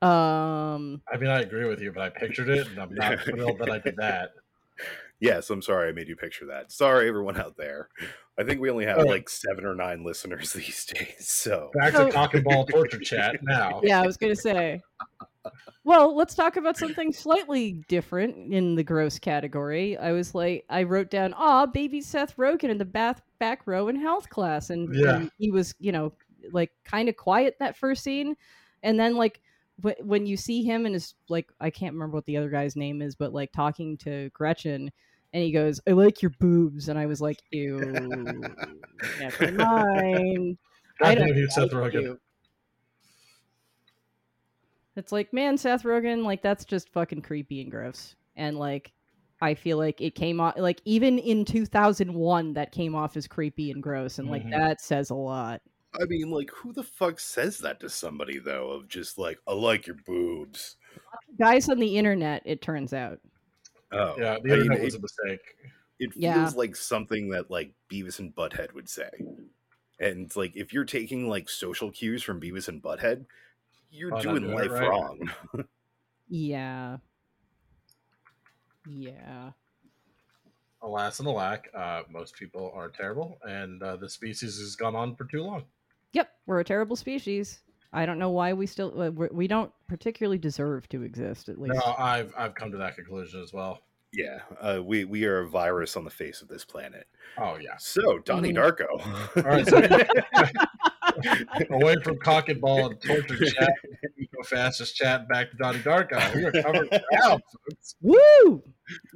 [0.00, 1.02] Um.
[1.12, 3.70] I mean, I agree with you, but I pictured it, and I'm not thrilled that
[3.70, 4.30] I did that.
[5.20, 6.70] Yes, I'm sorry I made you picture that.
[6.70, 7.88] Sorry, everyone out there.
[8.38, 9.02] I think we only have Oh.
[9.02, 11.28] like seven or nine listeners these days.
[11.28, 13.80] So Back to cock and ball torture chat now.
[13.84, 14.80] yeah, I was gonna say.
[15.84, 19.96] Well, let's talk about something slightly different in the gross category.
[19.96, 23.88] I was like, I wrote down, "Ah, baby Seth Rogen in the bath back row
[23.88, 25.16] in health class," and, Yeah.
[25.16, 26.12] and he was, you know,
[26.52, 28.36] like kind of quiet that first scene,
[28.82, 29.40] and then like
[29.82, 32.76] wh- when you see him and his like, I can't remember what the other guy's
[32.76, 34.90] name is, but like talking to Gretchen.
[35.34, 37.76] And he goes, "I like your boobs," and I was like, "Ew,
[39.20, 40.58] never mind."
[41.02, 42.02] I don't damn you, Seth Rogen.
[42.02, 42.20] you.
[44.98, 48.16] It's like, man, Seth Rogen, like that's just fucking creepy and gross.
[48.36, 48.92] And like,
[49.40, 53.70] I feel like it came off like even in 2001, that came off as creepy
[53.70, 54.50] and gross, and like Mhm.
[54.50, 55.62] that says a lot.
[55.98, 58.70] I mean, like, who the fuck says that to somebody though?
[58.70, 60.76] Of just like, I like your boobs.
[61.38, 63.20] Guys on the internet, it turns out.
[63.92, 65.40] Oh, Yeah, the I mean, internet it, was a mistake.
[65.98, 66.50] it feels Yeah.
[66.56, 69.08] like something that like Beavis and Butthead would say.
[70.00, 73.24] And like, if you're taking like social cues from Beavis and Butthead,
[73.90, 74.88] you're Oh, doing doing life right.
[74.88, 75.30] wrong.
[76.30, 76.98] Yeah.
[78.86, 79.50] Yeah.
[80.82, 85.16] Alas and alack, uh, most people are terrible, and uh, the species has gone on
[85.16, 85.64] for too long.
[86.12, 87.60] Yep, we're a terrible species.
[87.92, 91.48] I don't know why we still uh, we're- don't particularly deserve to exist.
[91.48, 91.74] At least.
[91.74, 93.80] No, I've I've come to that conclusion as well.
[94.12, 97.06] Yeah, uh, we we are a virus on the face of this planet.
[97.38, 97.76] Oh yeah.
[97.78, 98.52] So Donnie.
[98.52, 98.86] Darko.
[99.36, 99.66] All right.
[99.68, 99.80] So
[101.70, 103.72] away from cock and ball and torture chat,
[104.34, 106.34] go fastest chat back to Donnie Darko.
[106.34, 107.94] We are covering ground, folks.
[108.00, 108.62] Woo!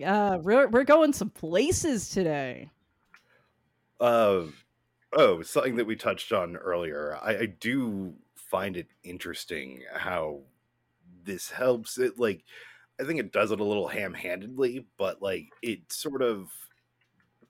[0.04, 2.70] Uh, we're we're going some places today.
[4.00, 4.42] uh,
[5.12, 7.18] oh, something that we touched on earlier.
[7.22, 10.40] I, I do find it interesting how
[11.24, 11.98] this helps.
[11.98, 12.44] It like
[13.00, 16.50] I think it does it a little ham-handedly, but like it sort of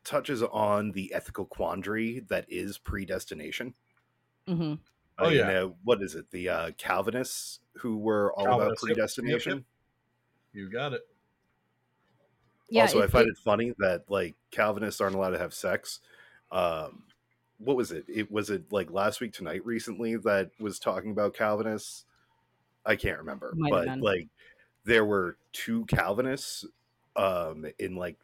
[0.04, 3.74] touches on the ethical quandary that is predestination.
[4.46, 4.74] Hmm
[5.18, 5.46] Oh, Uh, you yeah.
[5.52, 6.30] know, what is it?
[6.30, 9.64] The uh, Calvinists who were all Calvinists, about yep, yep, predestination.
[10.52, 11.02] You got it.
[12.70, 12.82] Yeah.
[12.82, 16.00] also, I find it- it funny that like Calvinists aren't allowed to have sex.
[16.50, 17.04] Um,
[17.58, 18.04] what was it?
[18.08, 22.06] It was it like last week tonight recently that was talking about Calvinists.
[22.84, 24.28] I can't remember, Might but like
[24.84, 26.64] there were two Calvinists
[27.16, 28.18] um, in like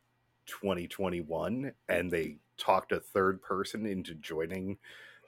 [0.46, 4.78] 2021, and they talked a third person into joining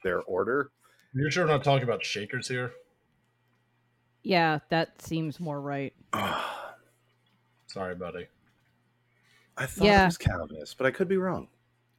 [0.03, 0.71] their order.
[1.15, 2.73] You're sure we're not talking about shakers here?
[4.23, 5.95] yeah, that seems more right.
[7.69, 8.27] Sorry, buddy.
[9.57, 10.03] I thought Yeah.
[10.03, 11.49] it was Calvinist, but I could be wrong.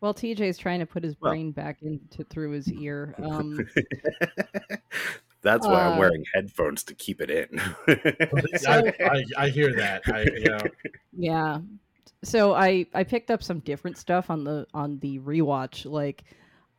[0.02, 1.32] Well, TJ's trying to put his Well.
[1.32, 3.16] brain back into through his ear.
[3.24, 3.68] Um,
[5.44, 7.60] That's why I'm Uh, wearing headphones to keep it in.
[8.68, 10.04] I, I, I hear that.
[10.08, 10.60] I, you know,
[11.18, 11.60] yeah.
[12.24, 15.90] So I I picked up some different stuff on the on the rewatch.
[15.90, 16.24] Like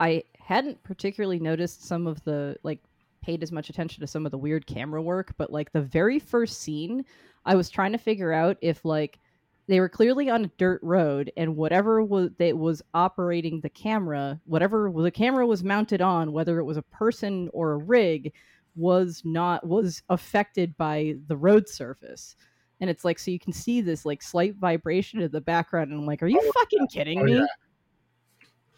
[0.03, 2.81] I hadn't particularly noticed some of the like
[3.23, 6.19] paid as much attention to some of the weird camera work, but like the very
[6.19, 7.05] first scene,
[7.47, 9.21] I was trying to figure out if like
[9.69, 14.41] they were clearly on a dirt road and whatever was that was operating the camera,
[14.45, 18.33] whatever the camera was mounted on, whether it was a person or a rig,
[18.75, 22.35] was not was affected by the road surface.
[22.81, 26.01] And it's like so you can see this like slight vibration in the background, and
[26.01, 27.35] I'm like, are you oh, fucking kidding Oh, me?
[27.35, 27.47] yeah.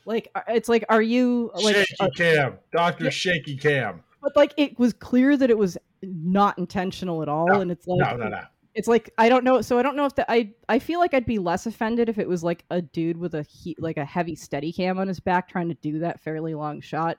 [0.05, 1.77] Like it's like, are you like?
[1.77, 3.11] shaky uh, cam, Doctor Yeah.
[3.11, 4.03] Shaky Cam.
[4.23, 7.87] but like it was clear that it was not intentional at all, No, and it's
[7.87, 8.43] like, No, no, no.
[8.75, 9.61] it's like I don't know.
[9.63, 12.19] So I don't know if that I I feel like I'd be less offended if
[12.19, 15.21] it was like a dude with a he, like a heavy steady cam on his
[15.21, 17.17] back trying to do that fairly long shot.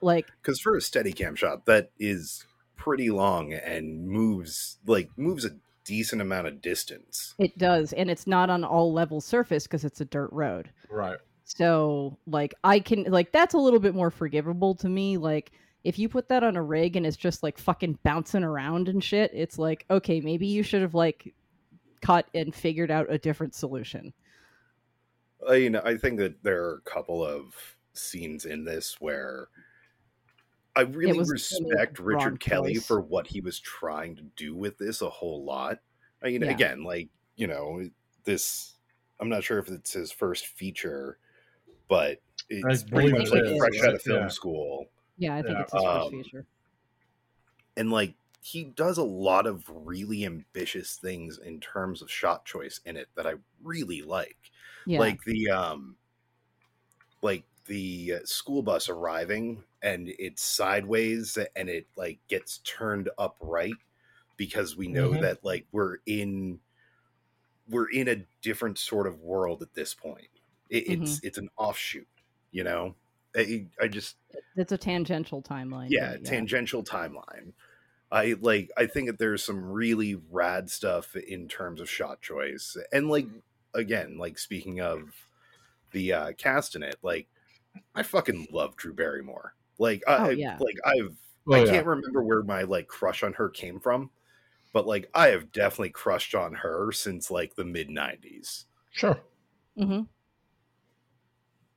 [0.00, 2.44] Like because for a steady cam shot that is
[2.76, 5.50] pretty long and moves like moves a
[5.86, 10.00] decent amount of distance it does, and it's not on all level surface because it's
[10.00, 10.70] a dirt road.
[10.90, 11.18] Right.
[11.44, 15.16] So like I can like that's a little bit more forgivable to me.
[15.16, 15.52] Like
[15.84, 19.04] if you put that on a rig and it's just like fucking bouncing around and
[19.04, 21.34] shit, it's like okay, maybe you should have like
[22.00, 24.12] cut and figured out a different solution.
[25.48, 27.54] I, you know i think that there are a couple of
[27.92, 29.48] scenes in this where
[30.76, 32.86] i really respect really richard kelly choice.
[32.86, 35.78] for what he was trying to do with this a whole lot
[36.22, 36.50] i mean Yeah.
[36.50, 37.86] again like you know
[38.24, 38.74] this
[39.20, 41.18] i'm not sure if it's his first feature
[41.88, 43.58] but it's pretty much it like is.
[43.58, 44.28] fresh out of film Yeah.
[44.30, 44.86] school
[45.18, 46.46] Yeah, I think Yeah, it's his first um, feature.
[47.76, 52.78] and like he does a lot of really ambitious things in terms of shot choice
[52.84, 54.50] in it that I really like.
[54.86, 54.98] Yeah.
[54.98, 55.96] Like the um
[57.22, 63.74] like the uh, school bus arriving and it's sideways and it like gets turned upright
[64.36, 65.20] because we know Mhm.
[65.20, 66.60] that like we're in
[67.68, 70.28] we're in a different sort of world at this point.
[70.70, 72.08] It, it's it's an offshoot,
[72.52, 72.96] you know.
[73.36, 74.16] I, I just
[74.56, 75.96] it's a tangential timeline.
[75.96, 77.52] yeah, but tangential timeline.
[78.12, 82.76] I like I think that there's some really rad stuff in terms of shot choice.
[82.92, 83.28] And like
[83.74, 85.28] again, like speaking of
[85.92, 87.28] the uh cast in it, like
[87.94, 89.56] I fucking love Drew Barrymore.
[89.78, 90.60] Like I Oh, yeah.
[90.60, 91.18] like I've
[91.50, 91.64] Oh, I yeah.
[91.64, 94.10] can't remember where my like crush on her came from,
[94.72, 98.66] but like I have definitely crushed on her since like the mid 90s.
[98.90, 99.22] Sure.
[99.76, 100.13] hmm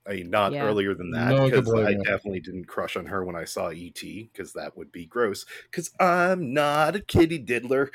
[0.08, 0.64] I mean, not Yeah.
[0.66, 4.00] earlier than that No because I definitely didn't crush on her when I saw ET
[4.00, 5.44] because that would be gross.
[5.70, 7.90] Because I'm not a kitty diddler.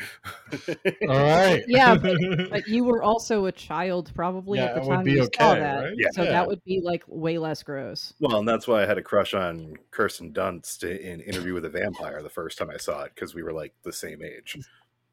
[1.07, 1.63] All right.
[1.67, 1.95] Yeah,
[2.49, 5.27] But you were also a child probably Yeah, at the it would time be you
[5.39, 5.83] saw that.
[5.83, 5.93] right?
[5.97, 6.07] Yeah.
[6.11, 6.31] So Yeah.
[6.31, 8.13] that would be like way less gross.
[8.19, 11.69] well, and that's why I had a crush on Kirsten Dunst in Interview with a
[11.69, 14.57] Vampire the first time I saw it because we were like the same age.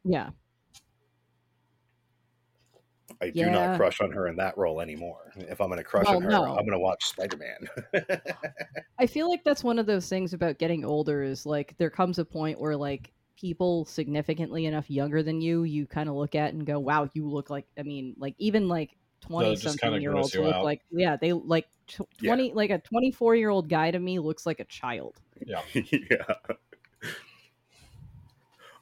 [0.04, 0.30] Yeah.
[3.22, 3.50] I do Yeah.
[3.50, 5.32] not crush on her in that role anymore.
[5.36, 6.44] If I'm going to crush Well, on her, no.
[6.46, 8.18] I'm going to watch Spider Man.
[8.98, 12.18] I feel like that's one of those things about getting older is like there comes
[12.18, 16.52] a point where like people significantly enough younger than you, you kind of look at
[16.54, 20.14] and go, "Wow, you look like." I mean, like even like twenty just something year
[20.14, 20.64] olds look out.
[20.64, 22.30] like yeah, they like tw- Yeah.
[22.30, 25.20] twenty like a twenty four year old guy to me looks like a child.
[25.44, 25.60] Yeah.
[25.74, 26.34] yeah.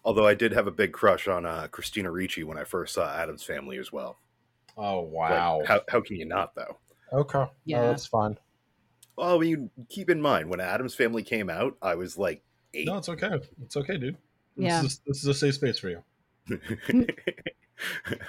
[0.05, 3.13] Although I did have a big crush on uh, Christina Ricci when I first saw
[3.15, 4.19] Addams Family as well.
[4.79, 5.63] Oh Like, wow.
[5.67, 6.79] how how can you not though?
[7.13, 7.45] okay.
[7.65, 7.81] Yeah.
[7.83, 8.39] Yeah, that's fine.
[9.17, 12.43] Well, I mean, keep in mind when Addams Family came out, I was like
[12.75, 12.87] eight.
[12.87, 13.41] No, it's okay.
[13.65, 14.15] It's okay, dude.
[14.57, 14.85] This Yeah.
[14.85, 16.03] Is, this is a safe space for you.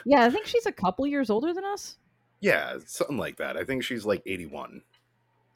[0.05, 1.97] Yeah, I think she's a couple years older than us.
[2.39, 3.57] yeah, something like that.
[3.57, 4.83] I think she's like eighty-one.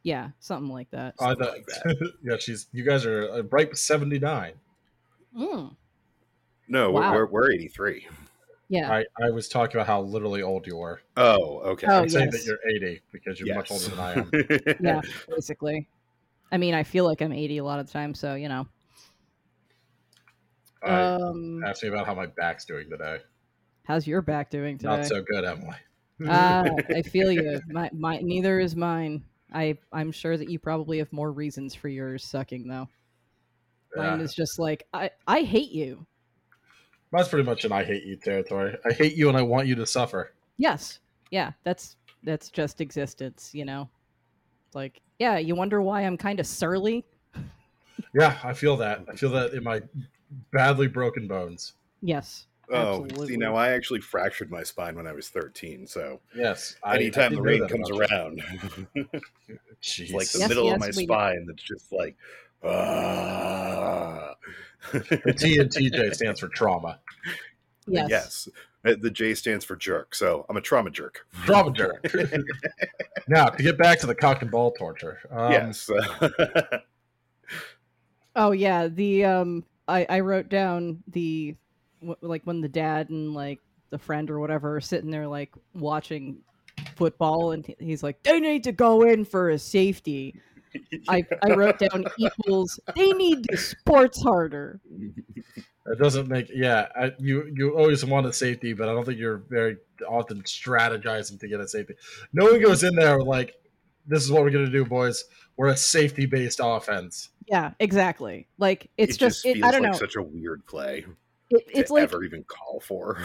[0.01, 1.13] Yeah, something like that.
[1.19, 1.55] I Something thought,
[1.93, 2.67] like yeah, she's.
[2.71, 4.53] You guys are uh, ripe seventy nine.
[5.37, 5.75] Mm,
[6.67, 7.13] No, Wow.
[7.13, 8.07] we're, we're we're eighty-three.
[8.73, 8.91] Yeah.
[8.91, 10.99] I, I was talking about how literally old you were.
[11.15, 11.87] Oh, okay.
[11.87, 14.31] Oh, I'm saying that you're eighty because you're much older than I am.
[14.79, 15.87] yeah, basically.
[16.51, 18.67] I mean, I feel like I'm 80 a lot of the time, so you know.
[20.83, 21.21] All right.
[21.21, 23.19] Um, Ask me about how my back's doing today.
[23.85, 24.97] how's your back doing today?
[24.97, 25.77] Not so good, Emily.
[26.27, 27.59] Ah, I feel you.
[27.69, 29.23] My, my, neither is mine.
[29.53, 32.87] I, I'm sure that you probably have more reasons for yours sucking, though.
[33.95, 34.25] Mine Yeah.
[34.25, 36.05] is just like I, I hate you.
[37.13, 38.75] Mine's pretty much an I hate you territory.
[38.83, 40.33] I hate you and I want you to suffer.
[40.57, 40.97] Yes,
[41.29, 43.87] yeah, that's that's just existence, you know.
[44.73, 47.05] Like, yeah, you wonder why I'm kind of surly.
[48.15, 49.05] Yeah, I feel that.
[49.11, 49.81] I feel that in my
[50.51, 51.73] badly broken bones.
[52.03, 52.45] Yes.
[52.71, 53.27] Oh, Absolutely.
[53.27, 55.87] see, now I actually fractured my spine when I was thirteen.
[55.87, 56.75] So Yes.
[56.83, 58.87] I, anytime I the rain comes about around, Jeez.
[59.81, 61.13] it's like the Yes, middle of my we know.
[61.13, 62.15] spine that's just like.
[62.63, 64.33] Ah.
[64.91, 66.99] The T and TJ stands for trauma.
[67.87, 68.09] Yes.
[68.09, 68.49] yes.
[68.85, 71.25] Uh, The J stands for jerk, so I'm a trauma jerk.
[71.45, 72.05] Trauma jerk.
[73.27, 75.19] now, to get back to the cock and ball torture.
[75.31, 75.89] Um, yes.
[78.35, 81.55] Oh yeah, the um, I I wrote down the
[82.21, 86.39] like when the dad and like the friend or whatever are sitting there like watching
[86.95, 90.35] football, and he's like, they need to go in for a safety.
[91.07, 94.79] I I wrote down equals they need to sports harder.
[95.85, 96.87] It doesn't make yeah.
[96.95, 101.39] I, you you always want a safety, but I don't think you're very often strategizing
[101.41, 101.95] to get a safety.
[102.31, 103.53] No one goes in there like,
[104.07, 105.25] "This is what we're gonna do, boys.
[105.57, 108.47] We're a safety based offense." Yeah, exactly.
[108.57, 109.97] Like it's it just, just it, I don't like know.
[109.97, 111.05] such a weird play
[111.49, 113.21] It, it's to like ever even call for.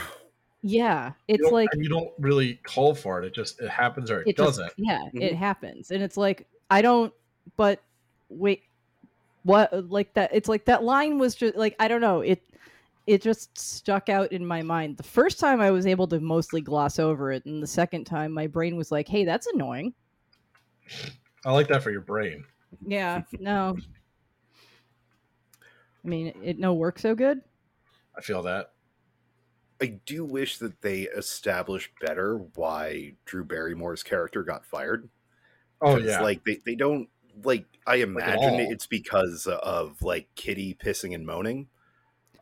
[0.63, 3.27] yeah, it's don't- like you don't really call for it.
[3.27, 4.73] It just it happens or it, it doesn't.
[4.77, 5.37] yeah it Mhm.
[5.37, 7.13] happens and it's like i don't
[7.57, 7.83] but
[8.29, 8.63] wait
[9.43, 12.43] what like that it's like that line was just like i don't know it
[13.07, 16.61] it just stuck out in my mind the first time i was able to mostly
[16.61, 19.93] gloss over it and the second time my brain was like hey that's annoying
[21.45, 22.45] I like that for your brain.
[22.87, 23.77] yeah no
[26.05, 27.41] i mean it no work so good
[28.19, 28.73] I feel that.
[29.81, 35.09] I do wish that they established better why Drew Barrymore's character got fired.
[35.81, 37.09] Oh yeah, like they, they don't
[37.44, 37.64] like.
[37.87, 38.61] I imagine all.
[38.72, 41.68] it's because of like Kitty pissing and moaning.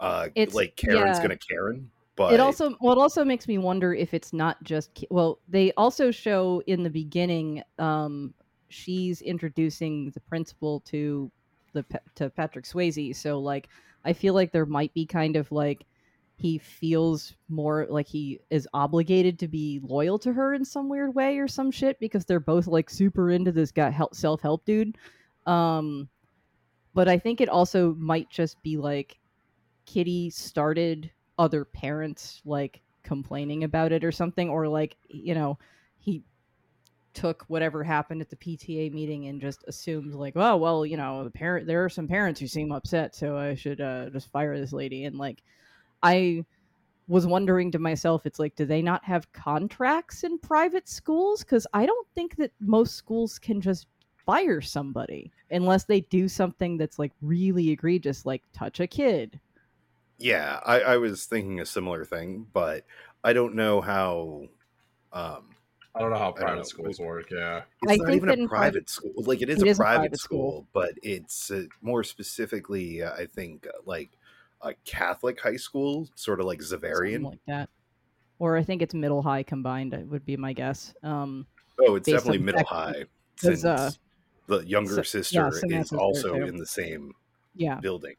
[0.00, 1.22] Uh, It's- like Karen's yeah.
[1.22, 5.04] gonna Karen, but it also well it also makes me wonder if it's not just
[5.11, 8.35] well they also show in the beginning um
[8.68, 11.30] she's introducing the principal to
[11.72, 13.68] the to Patrick Swayze so like
[14.04, 15.87] I feel like there might be kind of like
[16.38, 21.14] he feels more like he is obligated to be loyal to her in some weird
[21.14, 24.96] way or some shit because they're both like super into this guy help self-help dude.
[25.46, 26.09] Um
[26.92, 29.18] but I think it also might just be like
[29.87, 35.59] Kitty started other parents like complaining about it or something or like you know
[35.99, 36.22] he
[37.14, 41.25] took whatever happened at the PTA meeting and just assumed like oh well you know
[41.25, 44.59] the parent there are some parents who seem upset so I should uh, just fire
[44.59, 45.42] this lady and like
[46.07, 46.45] I
[47.09, 51.66] was wondering to myself it's like do they not have contracts in private schools cuz
[51.73, 53.87] I don't think that most schools can just
[54.25, 59.38] fire somebody unless they do something that's like really egregious like touch a kid
[60.19, 62.85] yeah, I, I was thinking a similar thing, but
[63.23, 64.45] I don't know how.
[65.12, 65.51] Um,
[65.95, 66.62] I don't know how private know.
[66.62, 67.31] schools work.
[67.31, 69.12] Yeah, it's I not even a private private- school.
[69.19, 70.66] Like it is, It a, is a private private school, school.
[70.73, 74.09] but it's uh, more specifically, uh, I think, uh, like
[74.62, 77.25] a Catholic high school, sort of like something Xaverian.
[77.25, 77.69] like that.
[78.38, 79.95] Or I think it's middle high combined.
[79.95, 80.95] uh, Would be my guess.
[81.03, 81.47] Um,
[81.79, 83.90] Oh, it's definitely middle fact that- Since uh,
[84.47, 87.13] the younger so- yeah, sister is Samantha's there also in the same
[87.54, 88.17] yeah, building.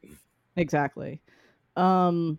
[0.56, 1.22] exactly.
[1.76, 2.38] Um,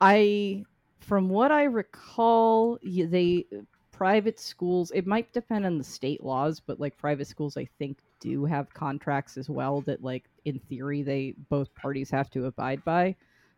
[0.00, 0.64] I,
[1.00, 3.44] from what I recall, they
[3.92, 4.90] private schools.
[4.94, 8.72] It might depend on the state laws, but like private schools, I think do have
[8.72, 13.14] contracts as well that, like in theory, they both parties have to abide by.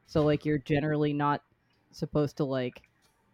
[0.09, 1.43] So like you're generally not
[1.93, 2.83] supposed to like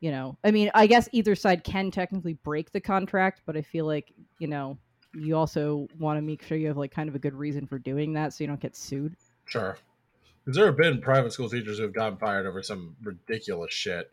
[0.00, 3.62] you know i mean i guess either side can technically break the contract but i
[3.62, 4.76] feel like you know
[5.14, 7.78] you also want to make sure you have like kind of a good reason for
[7.78, 9.16] doing that so you don't get sued
[9.46, 9.76] sure.
[10.46, 14.10] Has there have been private school teachers who have gotten fired over some ridiculous shit?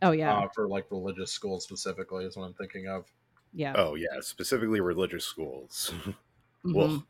[0.00, 3.06] Oh yeah, uh, for like religious schools specifically is what I'm thinking of.
[3.52, 3.72] yeah.
[3.76, 5.92] Oh yeah, specifically religious schools.
[5.94, 6.14] Mhm.
[6.64, 7.04] Well,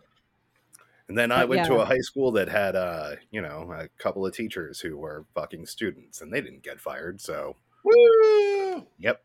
[1.08, 3.88] and then I But went to a high school that had, uh, you know, a
[4.02, 7.20] couple of teachers who were fucking students, and they didn't get fired.
[7.20, 8.86] So, Woo!
[8.98, 9.22] yep.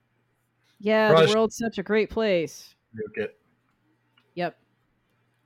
[0.80, 1.30] Yeah, Rush.
[1.30, 2.76] the world's such a great place.
[2.96, 3.40] Nuke it.
[4.36, 4.58] Yep.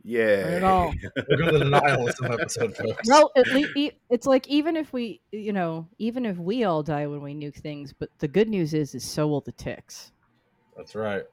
[0.04, 0.44] Yeah.
[0.44, 0.94] Not at all.
[1.30, 3.08] We'll go to the nihilism episode, folks.
[3.08, 7.08] Well, at least it's like even if we, you know, even if we all die
[7.08, 10.12] when we nuke things, but the good news is, is so will the ticks
[10.76, 11.24] That's right.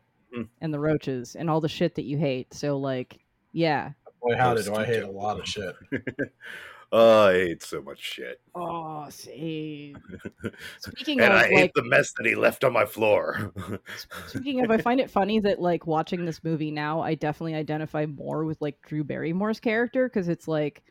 [0.61, 2.53] and the roaches and all the shit that you hate.
[2.53, 3.19] So like,
[3.53, 3.93] yeah.
[4.23, 5.75] Boy, howdy, Those do I hate a lot of shit.
[6.93, 8.41] oh, I hate so much shit.
[8.55, 9.95] Oh, see.
[10.79, 13.53] Speaking And of I hate like, the mess that he left on my floor.
[14.27, 18.07] speaking of, I find it funny that like watching this movie now, I definitely identify
[18.07, 20.83] more with like Drew Barrymore's character because it's like.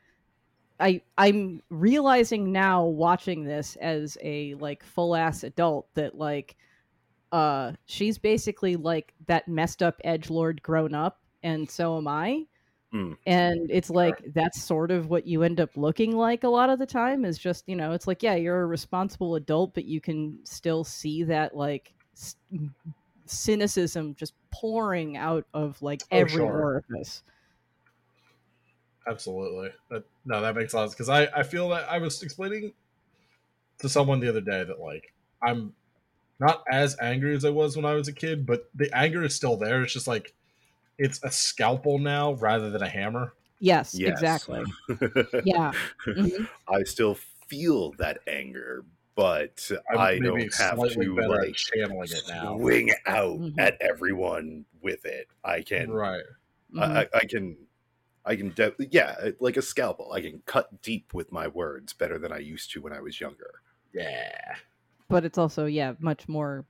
[0.79, 6.55] I I'm realizing now watching this as a like full ass adult that like
[7.31, 12.45] uh she's basically like that messed up edge lord grown up and so am I.
[12.91, 13.13] Hmm.
[13.25, 16.79] And it's like that's sort of what you end up looking like a lot of
[16.79, 19.99] the time is just, you know, it's like yeah, you're a responsible adult but you
[19.99, 21.93] can still see that like
[23.25, 26.47] cynicism just pouring out of like Oh, every sure.
[26.47, 27.23] orifice.
[29.07, 29.69] Absolutely.
[29.89, 32.73] That, no, that makes sense because I, I feel that I was explaining
[33.79, 35.73] to someone the other day that like I'm
[36.39, 39.35] not as angry as I was when I was a kid, but the anger is
[39.35, 39.83] still there.
[39.83, 40.33] It's just like
[40.97, 43.33] it's a scalpel now rather than a hammer.
[43.59, 44.11] Yes, Yes.
[44.11, 44.63] exactly.
[45.45, 45.71] Yeah.
[46.05, 46.47] Mhm.
[46.67, 47.15] I still
[47.47, 48.85] feel that anger,
[49.15, 52.57] but I'm I don't have to like channeling it now.
[52.57, 53.53] swing out Mhm.
[53.57, 55.27] at everyone with it.
[55.43, 56.23] I can, Right.
[56.79, 57.57] I, I- I can,
[58.25, 60.11] I can, de- yeah, like a scalpel.
[60.13, 63.19] I can cut deep with my words better than I used to when I was
[63.19, 63.61] younger.
[63.93, 64.55] Yeah.
[65.09, 66.65] but it's also yeah much more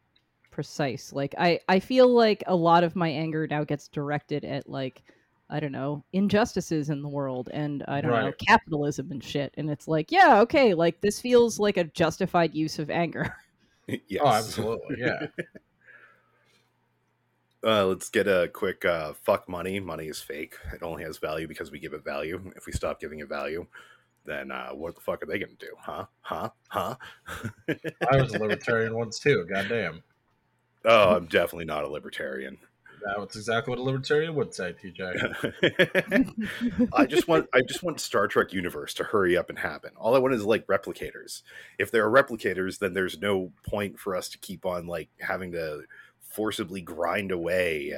[0.58, 4.68] precise like i i feel like a lot of my anger now gets directed at
[4.68, 5.04] like
[5.52, 9.70] i don't know injustices in the world and i don't know capitalism and shit and
[9.70, 13.36] it's like yeah okay like this feels like a justified use of anger
[14.08, 14.22] yes.
[14.22, 14.98] Oh, absolutely.
[15.00, 15.28] Yeah.
[17.66, 19.80] Uh, let's get a quick uh, fuck money.
[19.80, 20.56] Money is fake.
[20.74, 22.40] It only has value because we give it value.
[22.56, 23.66] If we stop giving it value,
[24.26, 25.74] then uh, what the fuck are they going to do?
[25.78, 26.06] Huh?
[26.22, 26.50] Huh?
[26.70, 26.96] Huh?
[27.68, 29.46] I was a libertarian once too.
[29.50, 30.04] Goddamn.
[30.86, 32.58] Oh, I'm definitely not a libertarian.
[33.16, 36.34] That's exactly what a libertarian would say, TJ.
[36.94, 39.92] I just want I just want Star Trek universe to hurry up and happen.
[39.98, 41.42] All I want is like replicators.
[41.80, 45.52] If there are replicators, then there's no point for us to keep on like having
[45.54, 45.84] to
[46.22, 47.94] forcibly grind away.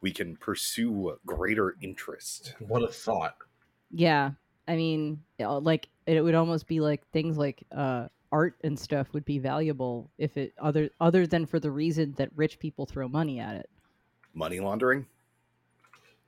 [0.00, 2.54] We can pursue greater interest.
[2.58, 3.36] What a thought.
[3.90, 4.32] yeah
[4.68, 9.24] i mean like it would almost be like things like uh art and stuff would
[9.24, 13.38] be valuable if it other other than for the reason that rich people throw money
[13.40, 13.68] at it
[14.34, 15.04] Money laundering.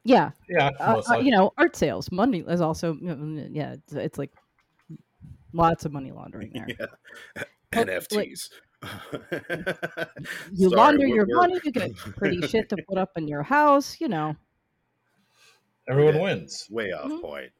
[0.04, 2.10] Yeah, yeah uh, uh, you know, art sales.
[2.10, 4.32] Money is also, yeah, it's, it's like
[5.52, 6.66] lots of money laundering there.
[6.68, 6.86] Yeah.
[7.70, 8.48] But, NFTs.
[10.52, 13.44] You Sorry, launder your we're- money, you get pretty shit to put up in your
[13.44, 14.00] house.
[14.00, 14.34] You know,
[15.88, 16.22] Everyone Yeah.
[16.22, 16.66] wins.
[16.70, 17.20] Way off Mhm.
[17.20, 17.52] point.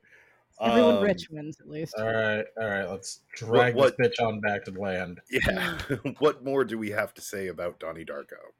[0.61, 1.95] Everyone Um, rich wins at least.
[1.99, 2.85] All right, all right.
[2.85, 5.21] Let's drag what- this bitch on back to land.
[5.31, 5.79] Yeah.
[6.19, 8.53] what more do we have to say about Donnie Darko?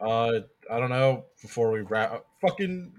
[0.00, 0.40] Uh,
[0.70, 1.24] I don't know.
[1.40, 2.92] Before we wrap, fucking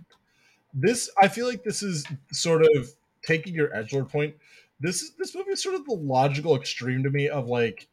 [0.73, 1.09] this.
[1.21, 2.89] I feel like this is sort of
[3.25, 4.35] taking your edgelord point.
[4.79, 7.87] This is this movie is sort of the logical extreme to me of like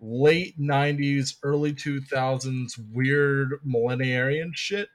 [0.00, 4.88] late '90s, early 2000s weird millenarian shit.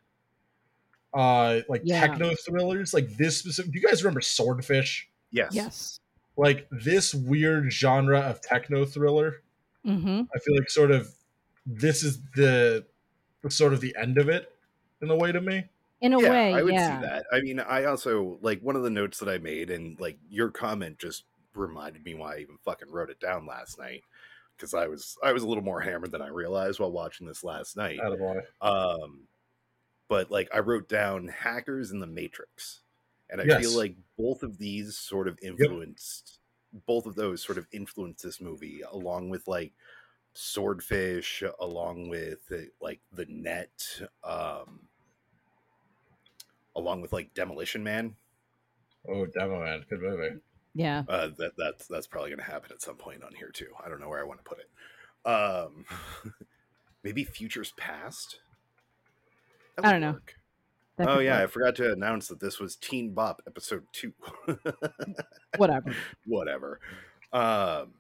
[1.14, 2.05] Uh, like Yeah.
[2.05, 3.72] techno thrillers, like this specific.
[3.72, 5.10] Do you guys remember Swordfish?
[5.32, 5.49] Yes.
[5.51, 5.99] yes.
[6.38, 9.41] Like this weird genre of techno thriller.
[9.86, 10.22] Mm-hmm.
[10.34, 11.14] I feel like sort of
[11.66, 12.86] this is the,
[13.41, 14.51] the sort of the end of it
[15.01, 15.66] in a way to me.
[16.01, 17.01] In a yeah, way, I would yeah.
[17.01, 17.26] see that.
[17.32, 20.49] I mean, I also like one of the notes that I made, and like your
[20.49, 24.03] comment just reminded me why I even fucking wrote it down last night
[24.55, 27.43] because I was I was a little more hammered than I realized while watching this
[27.43, 27.99] last night.
[27.99, 28.41] Attaboy.
[28.62, 29.28] Um,
[30.10, 32.82] but like I wrote down hackers in the Matrix,
[33.30, 33.62] and I Yes.
[33.62, 36.39] feel like both of these sort of influenced
[36.86, 39.74] both of those sort of influenced this movie, along with like
[40.34, 44.88] Swordfish, along with uh, like the Net, um,
[46.76, 48.16] along with like Demolition Man.
[49.07, 50.41] Oh, Demo Man, good movie.
[50.76, 51.03] Yeah.
[51.07, 53.74] Uh, that that's that's probably going to happen at some point on here too.
[53.84, 54.70] I don't know where I want to put it.
[55.28, 55.86] Um,
[57.03, 58.39] maybe Futures Past.
[59.82, 60.17] That I don't know.
[60.97, 64.13] that Oh could yeah, I forgot to announce that this was Teen Bop episode two.
[65.57, 65.95] Whatever.
[66.25, 66.80] Whatever.
[67.32, 67.93] Um,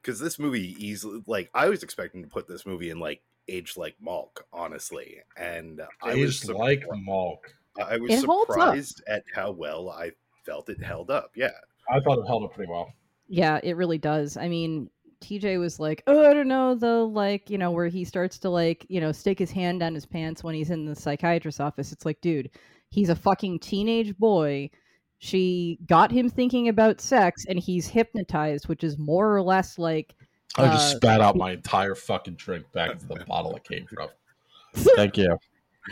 [0.00, 3.76] because this movie easily like I was expecting to put this movie in like age
[3.76, 7.38] like Malk, honestly, and I was Aged like Malk.
[7.82, 10.12] I was It surprised at how well I
[10.46, 11.32] felt it held up.
[11.36, 11.50] Yeah,
[11.90, 12.92] I thought it held up pretty well.
[13.28, 14.36] Yeah, it really does.
[14.36, 14.88] I mean,
[15.20, 18.50] TJ was like, "Oh, I don't know, though." Like, you know, where he starts to
[18.50, 21.92] like, you know, stick his hand down his pants when he's in the psychiatrist's office.
[21.92, 22.50] It's like, dude,
[22.90, 24.70] he's a fucking teenage boy.
[25.18, 30.14] She got him thinking about sex, and he's hypnotized, which is more or less like,
[30.56, 33.86] I just Uh, spat out my entire fucking drink back into the bottle it came
[33.86, 34.08] from.
[34.96, 35.36] Thank you.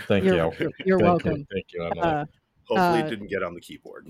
[0.06, 0.42] Thank You're- you.
[0.60, 1.04] you're, Thank you're you.
[1.04, 1.46] welcome.
[1.52, 2.00] Thank you, Emily.
[2.00, 2.24] Uh,
[2.68, 4.06] hopefully Uh, it didn't get on the keyboard.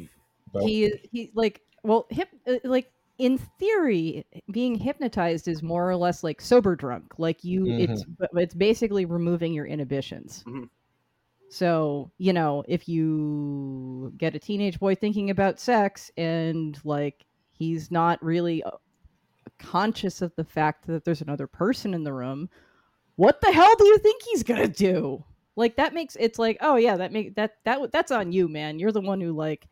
[0.54, 0.62] Nope.
[0.68, 6.22] he he like well hip uh, like in theory being hypnotized is more or less
[6.22, 10.44] like sober drunk like you it's but it's basically removing your inhibitions.
[10.46, 10.68] Mhm.
[11.48, 17.90] so you know if you get a teenage boy thinking about sex and like he's
[17.90, 18.70] not really uh,
[19.58, 22.48] conscious of the fact that there's another person in the room
[23.16, 25.24] what the hell do you think he's gonna do?
[25.56, 28.78] Like that makes it's like oh yeah that make that that that's on you man.
[28.78, 29.66] You're the one who like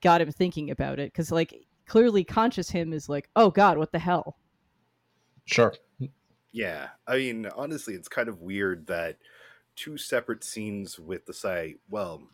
[0.00, 1.12] got him thinking about it.
[1.12, 1.54] Because like
[1.86, 4.36] clearly conscious him is like oh god what the hell
[5.46, 5.74] Sure.
[6.52, 9.18] Yeah, I mean, honestly, it's kind of weird that
[9.76, 11.80] two separate scenes with the site.
[11.88, 12.28] Well,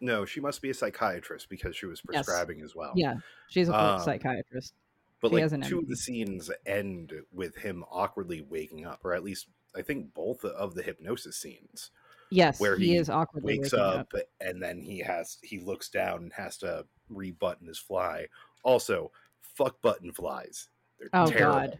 [0.00, 2.26] no, she must be a psychiatrist because she was Yes.
[2.26, 2.92] prescribing as well.
[2.96, 3.14] yeah
[3.48, 4.74] she's a Um, psychiatrist
[5.20, 9.04] but she like has an two of the scenes end with him awkwardly waking up,
[9.04, 11.90] or at least I think both of the hypnosis scenes
[12.30, 15.88] yes where he, he is awkwardly wakes waking up, and then he has he looks
[15.88, 18.26] down and has to rebutton his fly.
[18.62, 19.10] Also,
[19.42, 20.68] fuck button flies.
[20.98, 21.78] They're Oh, terrible.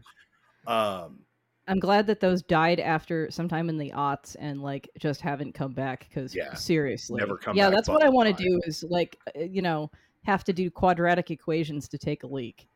[0.66, 1.20] Um,
[1.66, 5.72] i'm glad that those died after sometime in the aughts and like just haven't come
[5.72, 6.52] back because Yeah.
[6.54, 9.62] seriously Never come yeah back that's what i want to do is like uh, you
[9.62, 9.90] know
[10.24, 12.68] have to do quadratic equations to take a leak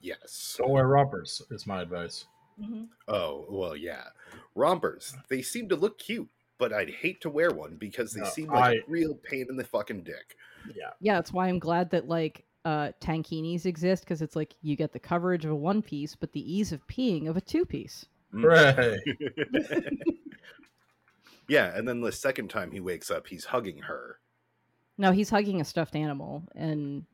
[0.00, 0.56] yes.
[0.58, 2.26] Don't wear rompers is my advice.
[3.08, 4.04] Oh, well, yeah.
[4.54, 6.28] Rompers, they seem to look cute,
[6.58, 9.46] but I'd hate to wear one because they No, seem like I- a real pain
[9.48, 10.36] in the fucking dick.
[10.74, 10.90] Yeah.
[11.00, 14.94] yeah that's why i'm glad that like uh tankinis exist because it's like you get
[14.94, 18.06] the coverage of a one piece but the ease of peeing of a two piece
[18.32, 18.98] Hooray.
[21.48, 24.18] yeah, and then the second time he wakes up, he's hugging her.
[24.96, 27.04] No, he's hugging a stuffed animal, and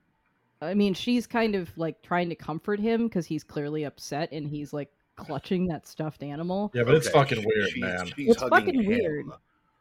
[0.63, 4.47] I mean, she's kind of like trying to comfort him because he's clearly upset, and
[4.47, 4.91] he's like
[5.27, 6.71] clutching that stuffed animal.
[6.75, 8.07] Yeah, but it's Okay, fucking weird, she's- man.
[8.17, 9.27] She's It's fucking weird.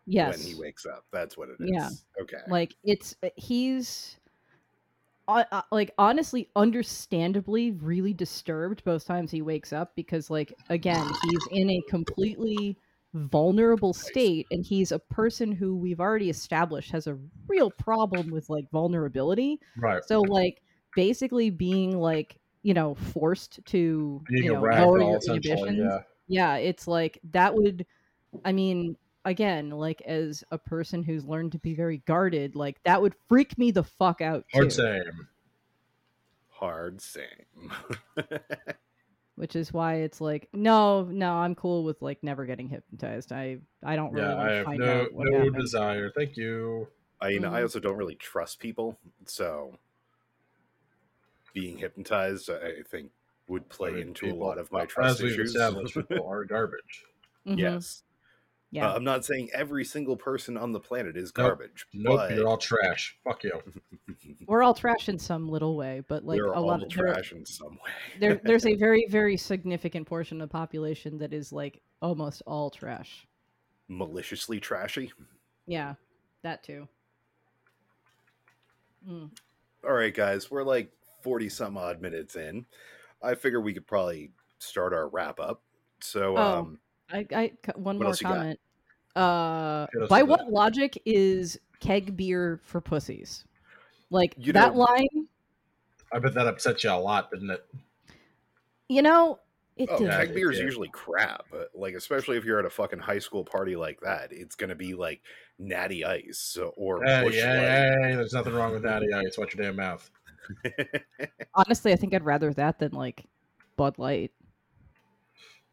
[0.05, 1.05] Yes, when he wakes up.
[1.11, 1.69] That's what it is.
[1.71, 1.89] Yeah.
[2.21, 2.39] Okay.
[2.47, 4.17] like it's uh, he's
[5.27, 11.05] uh, uh, like honestly, understandably, really disturbed both times he wakes up because, like, again,
[11.29, 12.75] he's in a completely
[13.13, 17.17] vulnerable state and he's a person who we've already established has a
[17.47, 20.03] real problem with like vulnerability Right.
[20.05, 20.61] So like
[20.95, 25.77] basically being like you know forced to Being you know lower your inhibitions.
[25.77, 26.03] Yeah.
[26.27, 27.85] Yeah, it's like that would.
[28.45, 33.01] I mean, again, like as a person who's learned to be very guarded, like that
[33.01, 34.59] would freak me the fuck out too.
[34.59, 35.27] Hard same.
[36.49, 37.71] Hard same.
[39.35, 43.31] Which is why it's like, no, no, I'm cool with like never getting hypnotized.
[43.31, 45.61] I I don't really Yeah, want I have find no out what no happened.
[45.61, 46.11] desire.
[46.15, 46.87] Thank you.
[47.21, 47.63] I mean, I Mhm.
[47.63, 49.77] also don't really trust people, so
[51.59, 53.11] being hypnotized, I think,
[53.47, 55.55] would play I mean, into people- a lot of my as trust we've issues.
[55.55, 57.03] established, people are garbage.
[57.45, 57.57] Mhm.
[57.57, 58.03] Yes.
[58.71, 58.89] Yeah.
[58.91, 62.47] Uh, I'm not saying every single person on the planet is garbage, Nope, but you're
[62.47, 63.17] all trash.
[63.23, 63.59] Fuck you.
[64.47, 67.07] We're all trash in some little way, but like we're a all lot of there-
[67.13, 67.91] trash in some way.
[68.19, 72.69] there there's a very very significant portion of the population that is like almost all
[72.69, 73.25] trash.
[73.87, 75.11] maliciously trashy.
[75.65, 75.95] Yeah,
[76.43, 76.87] that too.
[79.07, 79.31] Mm.
[79.83, 80.91] All right, guys, we're like
[81.21, 82.65] 40 some odd minutes in.
[83.21, 85.61] I figure we could probably start our wrap up.
[86.01, 86.59] So, Oh.
[86.59, 86.79] um,
[87.11, 88.35] I, I c- one more else you got?
[88.37, 88.59] comment.
[89.15, 90.47] Uh, by what it.
[90.49, 93.45] logic is keg beer for pussies?
[94.09, 95.27] Like You that know- line,
[96.13, 97.65] I bet that upset you a lot, didn't it?
[98.87, 99.39] you know,
[99.77, 100.09] it oh, did.
[100.11, 100.65] keg beer is yeah.
[100.65, 101.45] usually crap.
[101.51, 104.69] but, Like, especially if you're at a fucking high school party like that, it's going
[104.69, 105.21] to be like
[105.57, 107.47] natty ice or Hey, Busch hey,
[107.97, 108.09] Light.
[108.09, 109.37] hey, there's nothing wrong with natty ice.
[109.37, 110.09] watch your damn mouth.
[111.53, 113.25] Honestly, I think I'd rather that than like
[113.75, 114.31] Bud Light.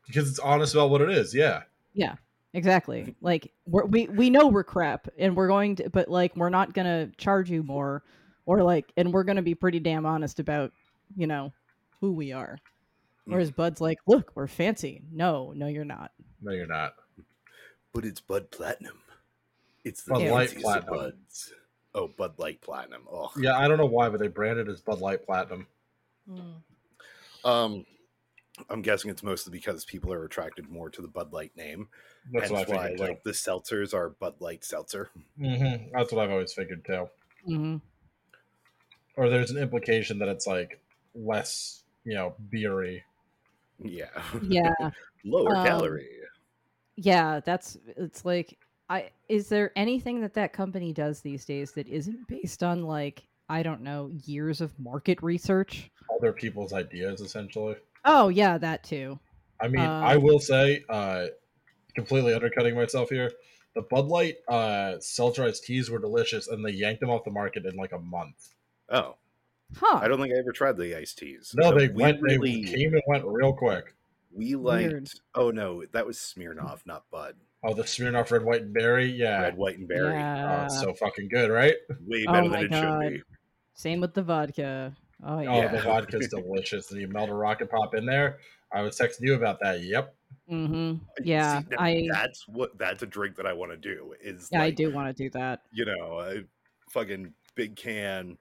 [0.07, 1.35] Because it's honest about what it is.
[1.35, 1.63] Yeah.
[1.93, 2.17] Yeah.
[2.55, 3.15] Exactly.
[3.21, 6.73] Like we're, we we know we're crap, and we're going to, but like we're not
[6.73, 8.03] gonna charge you more,
[8.47, 10.73] or like, and we're gonna be pretty damn honest about,
[11.17, 11.53] you know,
[12.01, 12.59] who we are.
[13.29, 13.33] Mm.
[13.33, 15.03] Whereas Bud's like, look, we're fancy.
[15.13, 16.13] No, no, you're not.
[16.41, 16.95] No, you're not.
[17.93, 19.01] but it's Bud Platinum.
[19.85, 20.95] It's the Bud Light of Platinum.
[20.95, 21.53] Buds.
[21.97, 23.09] Oh, Bud Light Platinum.
[23.11, 25.67] Oh, Yeah, I don't know why, but they branded it as Bud Light Platinum.
[27.45, 27.85] Um,
[28.69, 31.89] I'm guessing it's mostly because people are attracted more to the Bud Light name.
[32.33, 33.01] That's Hence what I why figured.
[33.09, 35.11] like the seltzers are Bud Light seltzer.
[35.39, 37.09] hmm That's what I've always figured too.
[37.45, 37.77] hmm
[39.17, 40.81] Or there's an implication that it's like
[41.15, 43.05] less, you know, beery.
[43.79, 44.23] Yeah.
[44.43, 44.91] Yeah,
[45.25, 46.09] Lower Um, calorie.
[46.97, 47.41] yeah.
[47.41, 48.59] That's it's like
[48.89, 53.27] I is there anything that that company does these days that isn't based on like
[53.49, 55.91] I don't know years of market research?
[56.17, 57.77] Other people's ideas, essentially.
[58.05, 59.19] Oh yeah, that too.
[59.61, 61.27] I mean, Um, I will say, uh,
[61.95, 63.33] completely undercutting myself here.
[63.75, 67.65] The Bud Light uh, seltzerized teas were delicious, and they yanked them off the market
[67.67, 68.51] in like a month.
[68.89, 69.17] Oh,
[69.77, 69.99] Huh.
[70.01, 71.53] I don't think I ever tried the iced teas.
[71.57, 72.21] No, But they we went.
[72.23, 73.95] really They came and went real quick.
[74.33, 74.93] we liked.
[74.93, 75.11] Weird.
[75.35, 77.35] Oh no, that was Smirnoff, not Bud.
[77.65, 79.07] Oh, the Smirnoff Red, White, and Berry.
[79.11, 80.15] Yeah, Red, white, and berry.
[80.23, 81.75] oh, it's so fucking good, right?
[82.07, 83.03] Way Oh better my than it God.
[83.05, 83.23] should be.
[83.75, 84.95] Same with the vodka.
[85.25, 85.69] Oh Oh, yeah.
[85.69, 86.91] the vodka's delicious.
[86.93, 88.39] And you melt a rocket pop in there.
[88.73, 89.81] I was texting you about that.
[89.83, 90.15] Yep.
[90.51, 90.95] Mm-hmm.
[91.25, 92.77] Yeah, See, now I That's what.
[92.79, 94.15] That's a drink that I want to do.
[94.21, 95.63] Is yeah, I do want to do that.
[95.73, 96.43] You know, a
[96.91, 98.37] fucking big can,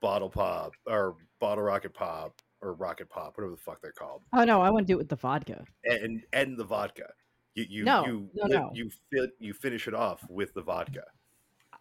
[0.00, 4.44] bottle pop or bottle rocket pop or rocket pop, whatever the fuck they're called, Oh
[4.44, 5.64] no, I want to do it with the vodka.
[5.84, 7.10] and and the vodka.
[7.58, 8.70] You you No, you no, no.
[8.72, 11.02] you fit you finish it off with the vodka.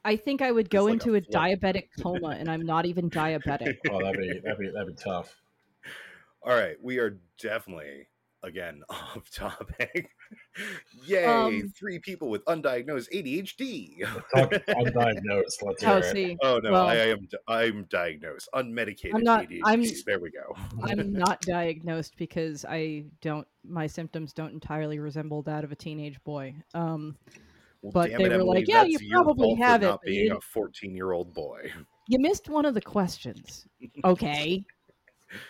[0.04, 3.10] I think I would go like into a a, diabetic coma, and I'm not even
[3.12, 3.78] diabetic.
[3.92, 5.36] Oh, that'd be that'd be that'd be tough.
[6.42, 8.08] All right, we are definitely
[8.44, 10.10] again off topic.
[11.06, 11.26] Yay!
[11.26, 14.04] Um, three people with undiagnosed ADHD.
[14.36, 15.62] Talk undiagnosed.
[15.62, 16.12] Let's hear oh, it.
[16.12, 19.60] see, Oh no, Well- I am I'm diagnosed, unmedicated I'm not- ADHD.
[19.66, 20.56] I'm- there we go.
[20.84, 23.48] I'm not diagnosed because I don't.
[23.68, 26.56] My symptoms don't entirely resemble that of a teenage boy.
[26.74, 27.18] Um,
[27.82, 30.40] Well, But they it, were Emily, like, "Yeah, you probably have it, Not being a
[30.42, 31.72] 14 year old boy.
[32.08, 33.68] you missed one of the questions.
[34.04, 34.64] Okay,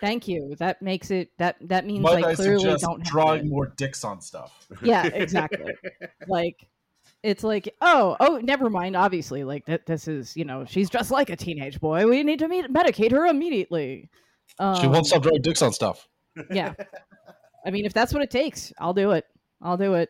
[0.01, 0.55] thank you.
[0.59, 3.49] That makes it that that means Might I I clearly don't drawing it.
[3.49, 4.67] more dicks on stuff?
[4.81, 5.73] Yeah, exactly.
[6.27, 6.67] like
[7.23, 11.09] it's like oh oh never mind obviously like that this is you know she's just
[11.09, 14.09] like a teenage boy we need to meet, medicate her immediately
[14.59, 16.07] um, She won't stop drawing dicks on stuff.
[16.51, 16.73] yeah
[17.65, 19.25] i mean if that's what it takes i'll do it
[19.63, 20.09] i'll do it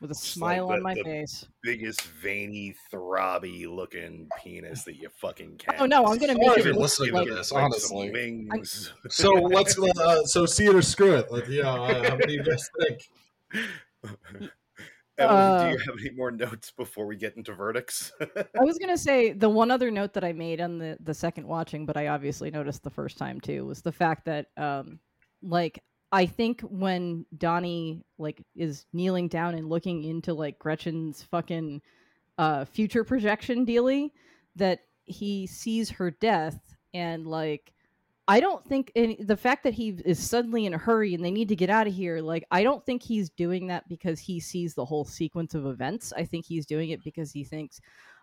[0.00, 4.96] with a Just smile like on my the- face Biggest veiny, throbby looking penis that
[4.96, 5.74] you fucking can.
[5.78, 8.10] oh no i'm gonna Sorry make it you're look listening to like, this, Like honestly.
[8.10, 8.92] wings.
[9.10, 11.30] So let's uh, so see it or screw it.
[11.32, 13.00] Like, yeah, uh, how many do you guys think?
[15.18, 18.12] Emily, Uh, do you have any more notes before we get into verdicts?
[18.20, 21.46] i was gonna say the one other note that i made on the the second
[21.46, 24.98] watching but i obviously noticed the first time too was the fact that um
[25.42, 25.82] like
[26.16, 31.80] i think when donnie like is kneeling down and looking into like gretchen's fucking
[32.38, 34.10] uh future projection dealy
[34.56, 37.72] that he sees her death and like
[38.28, 41.30] i don't think and the fact that he is suddenly in a hurry and they
[41.30, 44.40] need to get out of here like i don't think he's doing that because he
[44.40, 46.12] sees the whole sequence of events.
[46.16, 47.80] I think he's doing it because he thinks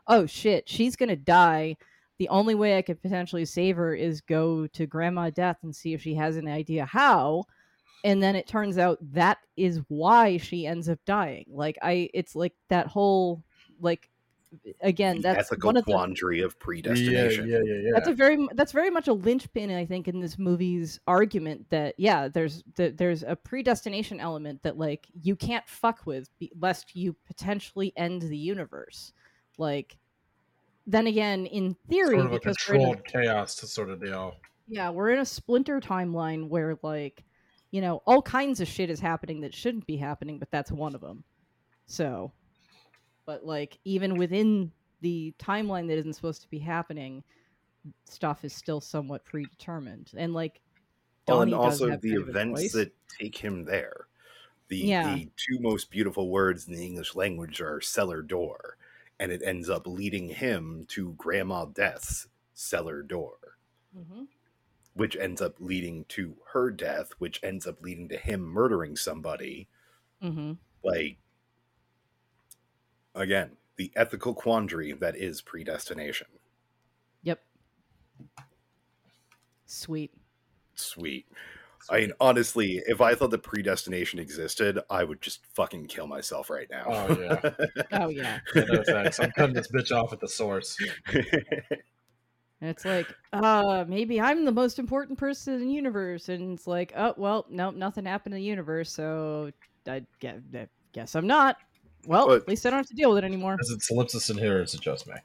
[0.08, 1.78] oh shit she's gonna die.
[2.18, 5.94] The only way i could potentially save her is go to grandma death and see
[5.94, 7.44] if she has an idea how
[8.04, 12.36] and then it turns out that is why she ends up dying like i it's
[12.36, 13.44] like that whole
[13.80, 14.10] like
[14.82, 17.48] again The that's ethical one of the quandary of predestination.
[17.48, 17.90] yeah, yeah, yeah.
[17.94, 21.96] that's a very that's very much a linchpin i think in this movie's argument that
[21.98, 26.96] yeah there's that there's a predestination element that like you can't fuck with be, lest
[26.96, 29.14] you potentially end the universe
[29.58, 29.98] like
[30.86, 33.90] then again in theory sort of a because we're in a, controlled chaos to sort
[33.90, 34.36] of deal.
[34.68, 37.24] yeah we're in a splinter timeline where like
[37.74, 40.96] you know all kinds of shit is happening that shouldn't be happening but that's one
[40.96, 41.24] of them
[41.88, 42.32] so
[43.26, 44.72] but like even within
[45.02, 47.24] the timeline that isn't supposed to be happening
[48.06, 50.62] stuff is still somewhat predetermined and like
[51.28, 54.08] Well, and Donnie also the kind of a events that take him there.
[54.70, 55.16] The, Yeah.
[55.16, 58.78] the two most beautiful words in the English language are cellar door,
[59.20, 63.58] and it ends up leading him to Grandma Death's cellar door,
[63.98, 64.28] Mhm.
[64.94, 69.68] Which ends up leading to her death, which ends up leading to him murdering somebody.
[70.22, 70.58] Mhm.
[70.84, 71.18] Like,
[73.16, 76.28] again, the ethical quandary that is predestination.
[77.22, 77.44] yep
[79.66, 80.14] sweet
[80.76, 81.28] Sweet.
[81.90, 86.50] I mean, honestly, if I thought that predestination existed, I would just fucking kill myself
[86.50, 86.86] right now.
[86.88, 87.50] Oh, yeah.
[87.92, 89.10] oh yeah Yeah, no.
[89.20, 90.78] I'm cutting this bitch off at the source.
[92.64, 96.66] and it's like uh maybe i'm the most important person in the universe and it's
[96.66, 99.52] like oh well nope nothing happened in the universe so
[99.88, 100.40] i guess,
[100.94, 101.58] guess i'm not
[102.08, 104.30] well But- at least i don't have to deal with it anymore Is it solipsis
[104.32, 105.16] in here or is it just me?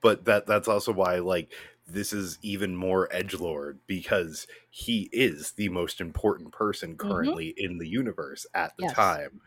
[0.00, 1.52] but that that's also why like
[1.88, 7.78] this is even more edge lord because he is the most important person currently in
[7.78, 8.94] the universe at the Yes.
[8.94, 9.40] time.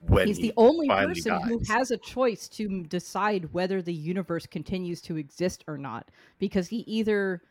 [0.00, 4.46] When He's he the only person who has a choice to decide whether the universe
[4.46, 7.42] continues to exist or not because he either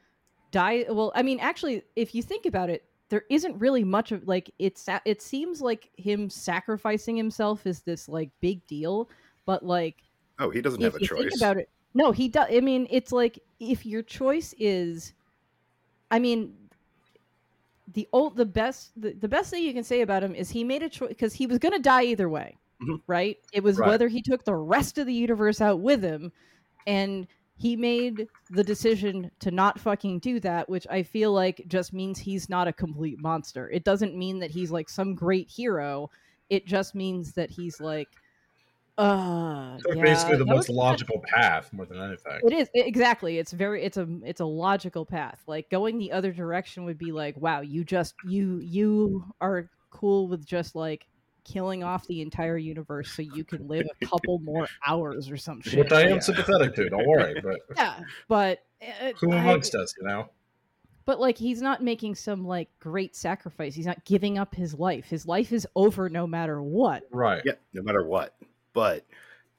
[0.51, 4.25] die well I mean actually if you think about it there isn't really much of
[4.27, 9.09] like it's it seems like him sacrificing himself is this like big deal
[9.45, 9.97] but like
[10.39, 11.19] Oh, he doesn't have a you choice.
[11.19, 15.13] think about it no he does i mean it's like if your choice is
[16.11, 16.55] i mean
[17.93, 20.63] the old the best the, the best thing you can say about him is he
[20.63, 23.01] made a choice because he was going to die either way Mhm.
[23.07, 23.87] right it was Right.
[23.87, 26.31] whether he took the rest of the universe out with him
[26.85, 31.91] and he made the decision to not fucking do that which i feel like just
[31.93, 36.09] means he's not a complete monster it doesn't mean that he's like some great hero
[36.49, 38.09] it just means that he's like
[38.97, 42.39] uh So yeah, basically, the most was- logical path more than anything.
[42.45, 43.37] it is exactly.
[43.37, 45.41] It's very it's a it's a logical path.
[45.47, 50.27] Like going the other direction would be like, wow, you just you you are cool
[50.27, 51.05] with just like
[51.43, 55.61] killing off the entire universe so you can live a couple more hours or some
[55.61, 55.79] shit.
[55.79, 56.19] Which I am Yeah.
[56.19, 56.89] sympathetic to.
[56.89, 60.29] Don't worry, but yeah, but uh, who I- amongst us, you know?
[61.05, 63.73] but like he's not making some like great sacrifice.
[63.73, 65.05] He's not giving up his life.
[65.05, 67.03] His life is over no matter what.
[67.11, 67.41] Right.
[67.45, 68.35] Yeah, no matter what.
[68.77, 69.07] But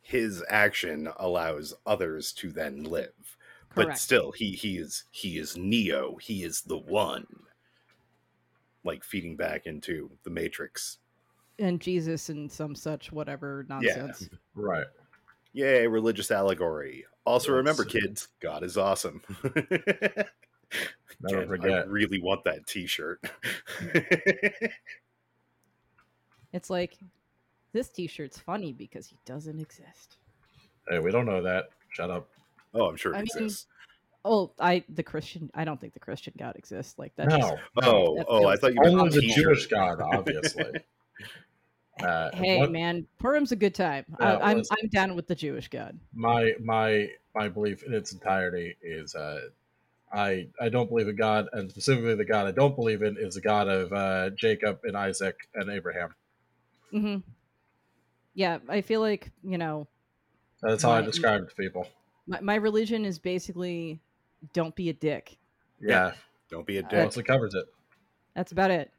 [0.00, 3.36] his action allows others to then live.
[3.68, 3.90] Correct.
[3.90, 6.14] But still, he he is he is Neo.
[6.22, 7.26] He is the one.
[8.84, 10.98] Like feeding back into the Matrix.
[11.58, 14.28] and Jesus and some such whatever nonsense.
[14.30, 14.38] Yeah.
[14.54, 14.86] Right.
[15.52, 17.04] Yay, religious allegory.
[17.24, 19.20] Also, remember, kids, God is awesome.
[21.22, 23.20] Never Again, I really want that T-shirt.
[26.52, 26.96] It's like
[27.78, 30.16] this T-shirt's funny because he doesn't exist.
[30.88, 31.66] Hey, we don't know that.
[31.90, 32.28] Shut up.
[32.74, 33.66] oh, I'm sure it I mean, exists.
[34.24, 35.48] Oh, I the Christian.
[35.54, 36.98] I don't think the Christian God exists.
[36.98, 37.28] Like that.
[37.28, 37.38] No.
[37.38, 37.54] just-
[37.84, 40.72] Oh, that oh, I thought you meant Only the Jewish God, obviously.
[42.00, 44.04] Uh, hey what- man, Purim's a good time.
[44.20, 44.76] Yeah, I, I'm listen.
[44.80, 45.98] I'm down with the Jewish God.
[46.14, 49.40] my my my belief in its entirety is uh,
[50.12, 53.34] I I don't believe in God, and specifically the God I don't believe in is
[53.34, 56.14] the God of uh, Jacob and Isaac and Abraham.
[56.92, 57.16] hmm
[58.38, 59.88] Yeah, I feel like you know
[60.62, 61.88] That's how I describe it to people.
[62.28, 64.00] my, my religion is basically
[64.52, 65.36] don't be a dick.
[65.80, 66.12] Yeah,
[66.48, 66.98] Don't be a Uh, dick.
[67.04, 67.64] mostly covers it.
[68.36, 68.92] That's about it.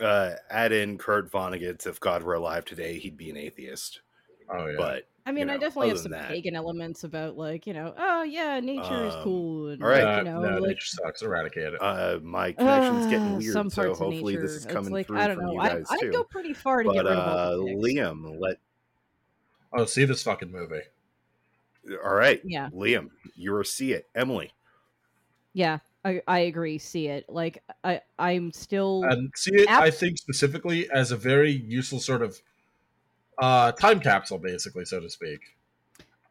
[0.00, 4.00] uh, add in Kurt Vonnegut's "If God Were Alive Today, He'd Be an Atheist."
[4.48, 7.66] Oh yeah, But I mean, I know, definitely have some that- pagan elements about like
[7.66, 10.04] you know, oh yeah, nature is Um, cool, and all right.
[10.04, 11.22] like, Uh, you know, no, like nature sucks.
[11.22, 11.82] Eradicate it.
[11.82, 14.42] uh, my connection's getting uh, weird, some so parts of hopefully nature.
[14.46, 15.52] this is it's coming like, through I don't from know.
[15.54, 17.74] you I, guys I'd go pretty far to but get rid of uh, all the
[17.74, 17.82] dicks.
[17.98, 18.58] Liam, let
[19.72, 20.82] oh, see this fucking movie.
[22.04, 22.70] all right, Yeah.
[22.70, 24.06] Liam, you're a see it.
[24.14, 24.52] Emily,
[25.52, 26.78] Yeah, I, I agree.
[26.78, 27.24] See it.
[27.28, 31.98] Like I I'm still and see it Ab- i think specifically as a very useful
[32.00, 32.40] sort of
[33.38, 35.40] uh time capsule basically so to speak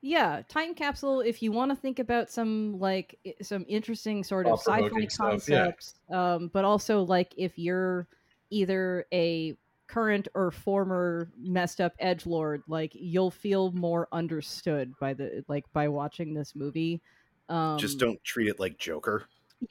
[0.02, 1.22] yeah time capsule.
[1.22, 5.50] If you want to think about some like some interesting sort of sci-fi Thought-provoking stuff,
[5.50, 5.64] yeah.
[5.66, 8.08] concepts, um, but also like if you're
[8.50, 9.58] either a
[9.88, 15.66] current or former messed up edge lord, like you'll feel more understood by the like
[15.74, 17.02] by watching this movie.
[17.50, 19.24] Um, just don't treat it like Joker.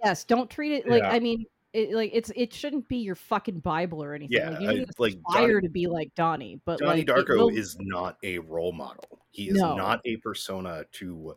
[0.05, 1.11] Yes, don't treat it like Yeah.
[1.11, 4.39] I mean, it, like it's it shouldn't be your fucking Bible or anything.
[4.39, 7.37] Yeah, like, you I- like, aspire Donnie- to be like Donnie, but Donnie like Darko
[7.37, 9.21] will- is not a role model.
[9.31, 9.77] He is No.
[9.77, 11.37] not a persona to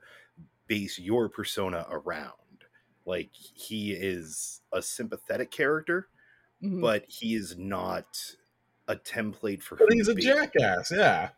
[0.67, 2.33] base your persona around.
[3.05, 6.07] Like he is a sympathetic character,
[6.63, 6.79] Mhm.
[6.81, 8.35] but he is not
[8.89, 9.77] a template for.
[9.77, 10.21] but he's a be.
[10.21, 11.29] jackass yeah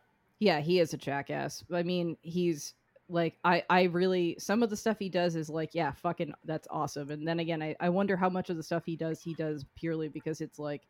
[0.41, 1.64] yeah, he is a jackass.
[1.72, 2.74] I mean, he's
[3.08, 6.68] like I I really some of the stuff he does is like yeah, fucking that's
[6.72, 7.12] awesome.
[7.12, 9.64] And then again, I I wonder how much of the stuff he does he does
[9.76, 10.82] purely because it's like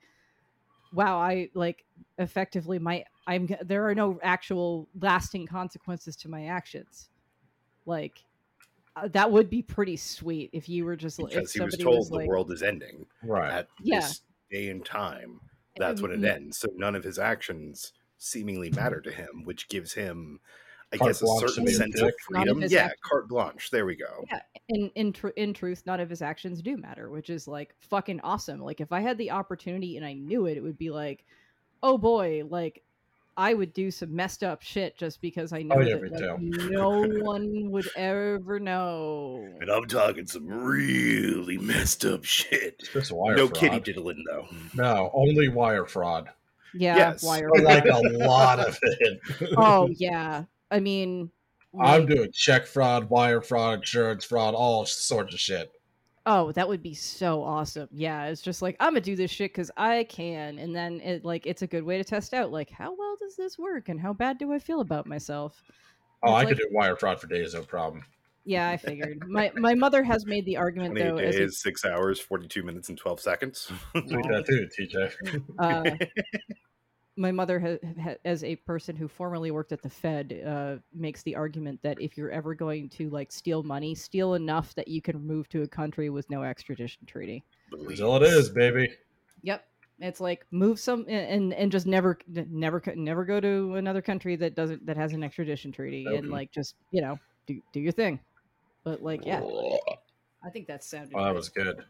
[0.94, 1.84] wow, I like
[2.18, 7.10] effectively my I'm there are no actual lasting consequences to my actions.
[7.86, 8.24] Like
[8.96, 11.98] uh, that would be pretty sweet if you were just if because he was told
[11.98, 14.00] was the like, world is ending right at Yeah.
[14.00, 15.42] this day and time.
[15.82, 16.58] That's when it Mm, ends.
[16.60, 20.40] So none of his actions seemingly matter to him, which gives him,
[20.94, 22.12] I Carte guess, a certain sense of.
[22.30, 22.62] None of freedom.
[22.72, 23.72] Yeah, actions- carte blanche.
[23.72, 24.26] There we go.
[24.30, 27.74] Yeah, in in tr- in truth, none of his actions do matter, which is like
[27.80, 28.60] fucking awesome.
[28.62, 31.26] Like if I had the opportunity and I knew it, it would be like,
[31.82, 32.84] oh boy, like
[33.38, 36.12] I would do some messed up shit just because I oh, know Oh, yeah, that
[36.12, 39.48] like, no one would ever know.
[39.62, 42.84] And I'm talking some really messed up shit.
[42.94, 43.60] just wire No fraud.
[43.60, 44.48] kitty diddling though.
[44.76, 46.30] no only wire fraud
[46.74, 47.24] Yeah, Yes.
[47.24, 47.50] wire.
[47.50, 47.64] fraud.
[47.64, 49.20] like a lot of it
[49.58, 51.32] oh yeah, I mean,
[51.80, 55.72] I'm Like, doing check fraud, wire fraud, insurance fraud, all sorts of shit.
[56.26, 57.90] Oh, that would be so awesome.
[57.92, 61.26] Yeah, it's just like I'm gonna do this shit because I can, and then it
[61.26, 64.00] like it's a good way to test out like how well does this work and
[64.00, 65.64] how bad do I feel about myself.
[66.24, 68.06] Oh, It's I could do wire fraud for days, no problem.
[68.46, 69.28] Yeah, I figured.
[69.28, 72.64] my my mother has made the argument 28 though as a days, six hours, 42
[72.64, 73.72] minutes, and 12 seconds.
[73.94, 75.44] Tweet that too, TJ.
[75.60, 75.96] Uh,
[77.22, 81.22] my mother ha- ha- as a person who formerly worked at the fed uh, makes
[81.24, 85.02] the argument that if you're ever going to like steal money steal enough that you
[85.02, 87.44] can move to a country with no extradition treaty.
[87.86, 88.90] Brazil it is, baby.
[89.44, 89.66] yep.
[90.00, 94.56] It's like move some and and just never never never go to another country that
[94.56, 98.20] doesn't that has an extradition treaty and like just you know do do your thing.
[98.84, 99.44] But like yeah.
[100.44, 101.86] I think that sounded Oh, that was good.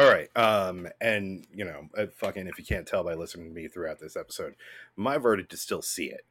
[0.00, 0.28] All right.
[0.36, 3.98] Um, and you know, uh, fucking, if you can't tell by listening to me throughout
[4.00, 4.54] this episode,
[4.96, 6.24] my verdict is still see it.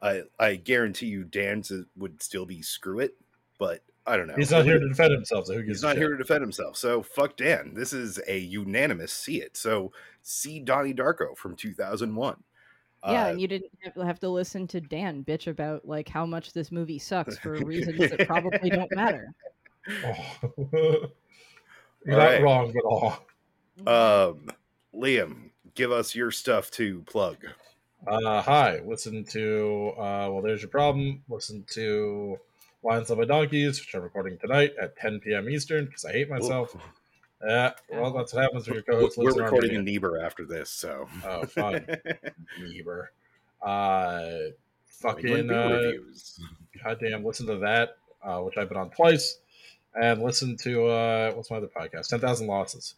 [0.00, 3.14] I I guarantee you, Dan's would still be screw it,
[3.58, 4.34] but I don't know.
[4.36, 5.98] He's not here to defend himself, so who gives He's not shit?
[5.98, 6.76] here to defend himself.
[6.76, 7.72] So fuck Dan.
[7.74, 9.56] This is a unanimous see it.
[9.56, 9.92] So
[10.22, 12.36] see Donnie Darko from 2001.
[13.04, 16.24] yeah, Uh, and you didn't have- have to listen to Dan bitch about like how
[16.24, 19.34] much this movie sucks for reasons that probably don't matter.
[22.08, 22.42] You're All not right.
[22.42, 23.18] wrong at all.
[23.86, 24.50] um,
[24.94, 27.36] Liam, give us your stuff to plug.
[28.06, 31.22] Uh, hi, listen to, uh, well, there's your problem.
[31.28, 32.38] Listen to
[32.82, 35.50] Lions Led by Donkeys, which I'm recording tonight at 10 p.m.
[35.50, 36.74] Eastern because I hate myself.
[37.46, 39.92] Yeah, well, that's what happens when your co host We're lives recording in Armenia.
[39.92, 41.06] Niebuhr after this, so.
[41.26, 41.86] Oh, fun.
[42.62, 43.12] Niebuhr.
[43.60, 44.22] Uh,
[44.86, 46.40] fucking, England beer uh, reviews.
[46.82, 49.40] goddamn, listen to that, uh, which I've been on twice.
[50.00, 52.08] And listen to, uh, what's my other podcast?
[52.08, 52.94] 10,000 Losses.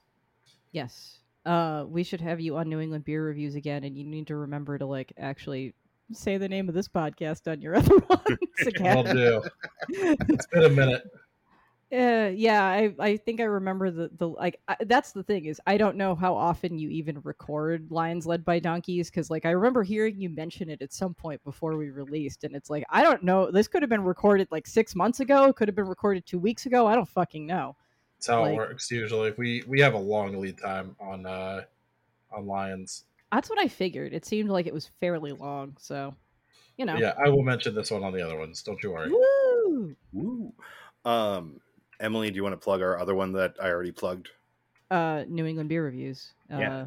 [0.73, 1.19] Yes.
[1.47, 4.37] Uh, we should have you on New England beer reviews again, and you need to
[4.37, 5.75] remember to like actually
[6.13, 8.39] say the name of this podcast on your other ones
[8.85, 9.43] I'll do.
[9.89, 11.03] It's been a minute.
[11.93, 15.61] Uh, yeah, I I think I remember the the like I, that's the thing is
[15.67, 19.51] I don't know how often you even record Lions Led by Donkeys because like I
[19.51, 23.03] remember hearing you mention it at some point before we released, and it's like I
[23.03, 23.51] don't know.
[23.51, 25.53] This could have been recorded like six months ago.
[25.53, 26.87] Could have been recorded two weeks ago.
[26.87, 27.75] I don't fucking know.
[28.19, 29.33] That's how Like- it works usually.
[29.37, 31.63] We we have a long lead time on uh
[32.31, 33.05] on Lions.
[33.33, 34.13] That's what I figured.
[34.13, 36.15] It seemed like it was fairly long, so
[36.77, 36.97] you know.
[36.97, 38.63] Yeah, I will mention this one on the other ones.
[38.63, 39.11] Don't you worry.
[39.11, 39.97] Woo!
[40.13, 40.53] Woo.
[41.05, 41.61] Um,
[42.01, 44.31] Emily, do you want to plug our other one that I already plugged?
[44.91, 46.33] Uh, New England beer reviews.
[46.49, 46.75] Yeah.
[46.75, 46.87] Uh,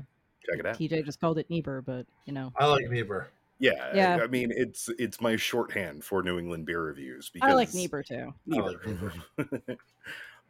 [0.49, 0.78] Check it out.
[0.78, 3.30] TJ just called it Niebuhr, but you know, I like Niebuhr.
[3.59, 4.18] Yeah, Yeah.
[4.20, 7.30] I, I mean it's it's my shorthand for New England beer reviews.
[7.30, 8.34] Because I like Niebuhr too.
[8.51, 9.14] I like Niebuhr.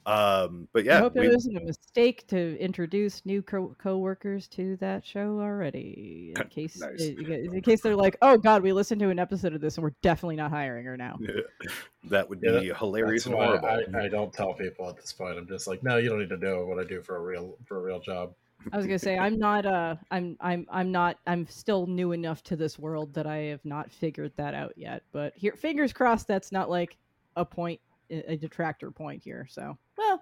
[0.05, 3.75] um, but yeah, I yeah, hope we- it wasn't a mistake to introduce new co-
[3.77, 6.33] co-workers to that show already.
[6.35, 7.01] In case, Nice.
[7.01, 9.93] in case they're like, "Oh God, we listened to an episode of this, and we're
[10.01, 11.17] definitely not hiring her now."
[12.09, 13.67] that would Yeah, be hilarious and horrible.
[13.67, 15.37] I, I don't tell people at this point.
[15.37, 17.57] I'm just like, no, you don't need to know what I do for a real
[17.65, 18.33] for a real job.
[18.71, 19.65] I was gonna say, I'm not.
[19.65, 20.37] Uh, I'm.
[20.39, 20.65] I'm.
[20.71, 21.17] I'm not.
[21.27, 25.03] I'm still new enough to this world that I have not figured that out yet.
[25.11, 26.95] But here, fingers crossed, that's not like
[27.35, 27.81] a point,
[28.27, 29.47] a detractor point here.
[29.49, 30.21] So, well,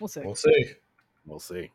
[0.00, 0.20] we'll see.
[0.24, 0.64] We'll see.
[1.26, 1.70] We'll see.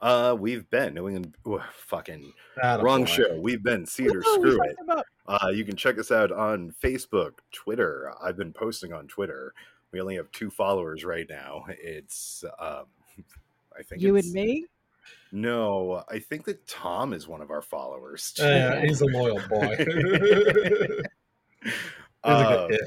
[0.00, 1.36] Uh, we've been New England.
[1.46, 2.32] ooh, fucking
[2.62, 2.82] Attaboy.
[2.82, 3.38] wrong show.
[3.40, 4.76] We've been See It or Woo, Screw It.
[5.26, 8.12] Uh, you can check us out on Facebook, Twitter.
[8.22, 9.54] I've been posting on Twitter.
[9.92, 11.64] We only have two followers right now.
[11.68, 12.84] It's um,
[13.78, 14.66] I think You it's, and me.
[15.32, 18.32] No, I think that Tom is one of our followers.
[18.32, 18.44] too.
[18.44, 19.76] Yeah, he's a loyal boy.
[21.62, 22.78] he's a Uh, good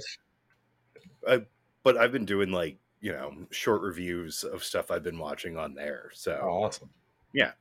[1.28, 1.45] kid.
[1.88, 5.74] But I've been doing like you know short reviews of stuff I've been watching on
[5.74, 6.10] there.
[6.14, 6.90] So Oh, awesome.
[7.32, 7.54] Yeah.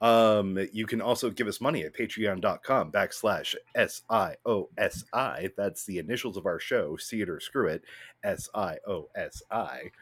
[0.00, 5.50] Um, you can also give us money at patreon.com backslash S I O S I.
[5.56, 7.84] That's the initials of our show, See It or Screw It,
[8.24, 9.92] S I O S I.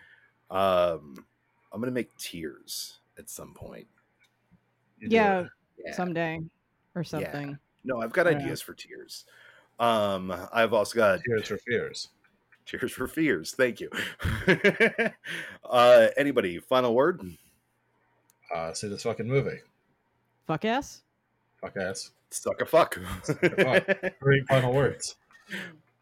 [0.50, 1.26] Um,
[1.70, 3.88] I'm gonna make tiers at some point.
[5.02, 5.48] Yeah.
[5.84, 5.92] Yeah.
[5.92, 6.40] someday
[6.94, 7.58] or something.
[7.84, 8.38] No, I've got Yeah.
[8.38, 9.26] ideas for tiers.
[9.78, 12.08] Um, I've also got Tears for fears.
[12.66, 13.52] Tears for Fears.
[13.52, 13.90] Thank you.
[15.64, 17.22] uh, anybody, final word?
[18.54, 19.60] Uh, see this fucking movie.
[20.46, 21.02] Fuck ass.
[21.60, 22.10] Fuck ass.
[22.30, 22.96] Suck a fuck.
[22.96, 24.14] a fuck.
[24.20, 25.16] Three final words.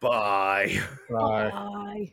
[0.00, 0.78] Bye.
[1.10, 1.50] Bye.
[1.50, 2.12] Bye.